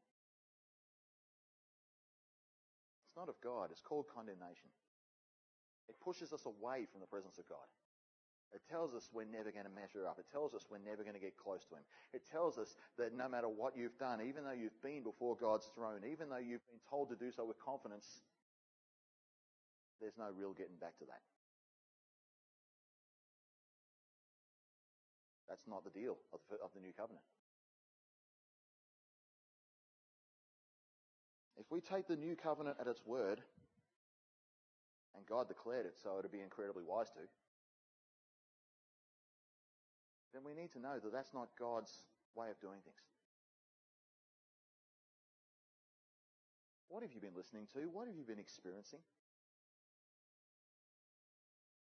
It's 3.06 3.16
not 3.16 3.28
of 3.28 3.36
God, 3.44 3.68
it's 3.70 3.84
called 3.84 4.06
condemnation. 4.08 4.72
It 5.88 6.00
pushes 6.00 6.32
us 6.32 6.44
away 6.46 6.86
from 6.90 7.00
the 7.00 7.06
presence 7.06 7.38
of 7.38 7.48
God. 7.48 7.68
It 8.54 8.62
tells 8.64 8.94
us 8.94 9.08
we're 9.12 9.28
never 9.28 9.52
going 9.52 9.68
to 9.68 9.72
measure 9.76 10.08
up. 10.08 10.16
It 10.18 10.24
tells 10.32 10.54
us 10.54 10.64
we're 10.70 10.80
never 10.80 11.02
going 11.02 11.14
to 11.14 11.20
get 11.20 11.36
close 11.36 11.64
to 11.68 11.76
Him. 11.76 11.84
It 12.14 12.24
tells 12.32 12.56
us 12.56 12.76
that 12.96 13.12
no 13.12 13.28
matter 13.28 13.48
what 13.48 13.76
you've 13.76 13.98
done, 13.98 14.20
even 14.24 14.44
though 14.44 14.56
you've 14.56 14.80
been 14.80 15.02
before 15.02 15.36
God's 15.36 15.68
throne, 15.74 16.00
even 16.10 16.30
though 16.30 16.40
you've 16.40 16.64
been 16.64 16.80
told 16.88 17.10
to 17.10 17.16
do 17.16 17.30
so 17.30 17.44
with 17.44 17.60
confidence, 17.60 18.24
there's 20.00 20.16
no 20.16 20.32
real 20.32 20.52
getting 20.56 20.80
back 20.80 20.96
to 21.00 21.04
that. 21.12 21.20
That's 25.48 25.66
not 25.66 25.84
the 25.84 25.90
deal 25.90 26.16
of 26.32 26.40
the, 26.50 26.56
of 26.62 26.70
the 26.74 26.80
new 26.80 26.92
covenant. 26.92 27.24
If 31.58 31.66
we 31.70 31.80
take 31.80 32.06
the 32.06 32.16
new 32.16 32.36
covenant 32.36 32.76
at 32.80 32.86
its 32.86 33.00
word, 33.04 33.40
and 35.16 35.26
God 35.26 35.48
declared 35.48 35.86
it 35.86 35.96
so 36.00 36.10
it 36.18 36.22
would 36.22 36.32
be 36.32 36.40
incredibly 36.40 36.84
wise 36.84 37.10
to, 37.10 37.24
then 40.32 40.42
we 40.44 40.54
need 40.54 40.70
to 40.72 40.78
know 40.78 41.00
that 41.02 41.12
that's 41.12 41.34
not 41.34 41.48
God's 41.58 41.92
way 42.36 42.50
of 42.50 42.60
doing 42.60 42.78
things. 42.84 43.02
What 46.88 47.02
have 47.02 47.12
you 47.12 47.20
been 47.20 47.36
listening 47.36 47.66
to? 47.74 47.80
What 47.92 48.06
have 48.06 48.16
you 48.16 48.24
been 48.24 48.38
experiencing? 48.38 49.00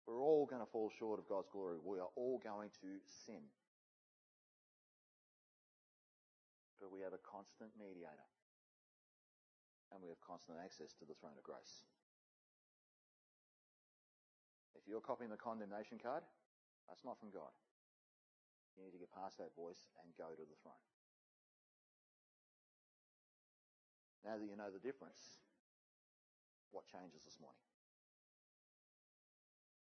We're 0.07 0.23
all 0.23 0.47
going 0.47 0.63
to 0.63 0.71
fall 0.71 0.87
short 0.87 1.19
of 1.19 1.27
God's 1.27 1.51
glory. 1.51 1.75
We 1.83 1.99
are 1.99 2.07
all 2.15 2.39
going 2.39 2.71
to 2.79 2.89
sin. 3.27 3.43
But 6.79 6.95
we 6.95 7.03
have 7.03 7.11
a 7.11 7.19
constant 7.19 7.75
mediator. 7.75 8.31
And 9.91 9.99
we 9.99 10.07
have 10.07 10.23
constant 10.23 10.63
access 10.63 10.95
to 10.99 11.03
the 11.03 11.11
throne 11.19 11.35
of 11.35 11.43
grace. 11.43 11.83
If 14.79 14.87
you're 14.87 15.03
copying 15.03 15.27
the 15.27 15.39
condemnation 15.39 15.99
card, 15.99 16.23
that's 16.87 17.03
not 17.03 17.19
from 17.19 17.35
God. 17.35 17.51
You 18.79 18.87
need 18.87 18.95
to 18.95 19.01
get 19.03 19.11
past 19.11 19.35
that 19.43 19.51
voice 19.59 19.91
and 19.99 20.15
go 20.15 20.31
to 20.31 20.45
the 20.47 20.59
throne. 20.63 20.87
Now 24.23 24.39
that 24.39 24.47
you 24.47 24.55
know 24.55 24.71
the 24.71 24.79
difference, 24.79 25.43
what 26.71 26.87
changes 26.87 27.27
this 27.27 27.39
morning? 27.43 27.63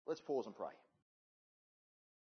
Let's 0.09 0.23
pause 0.23 0.47
and 0.47 0.57
pray. 0.57 0.73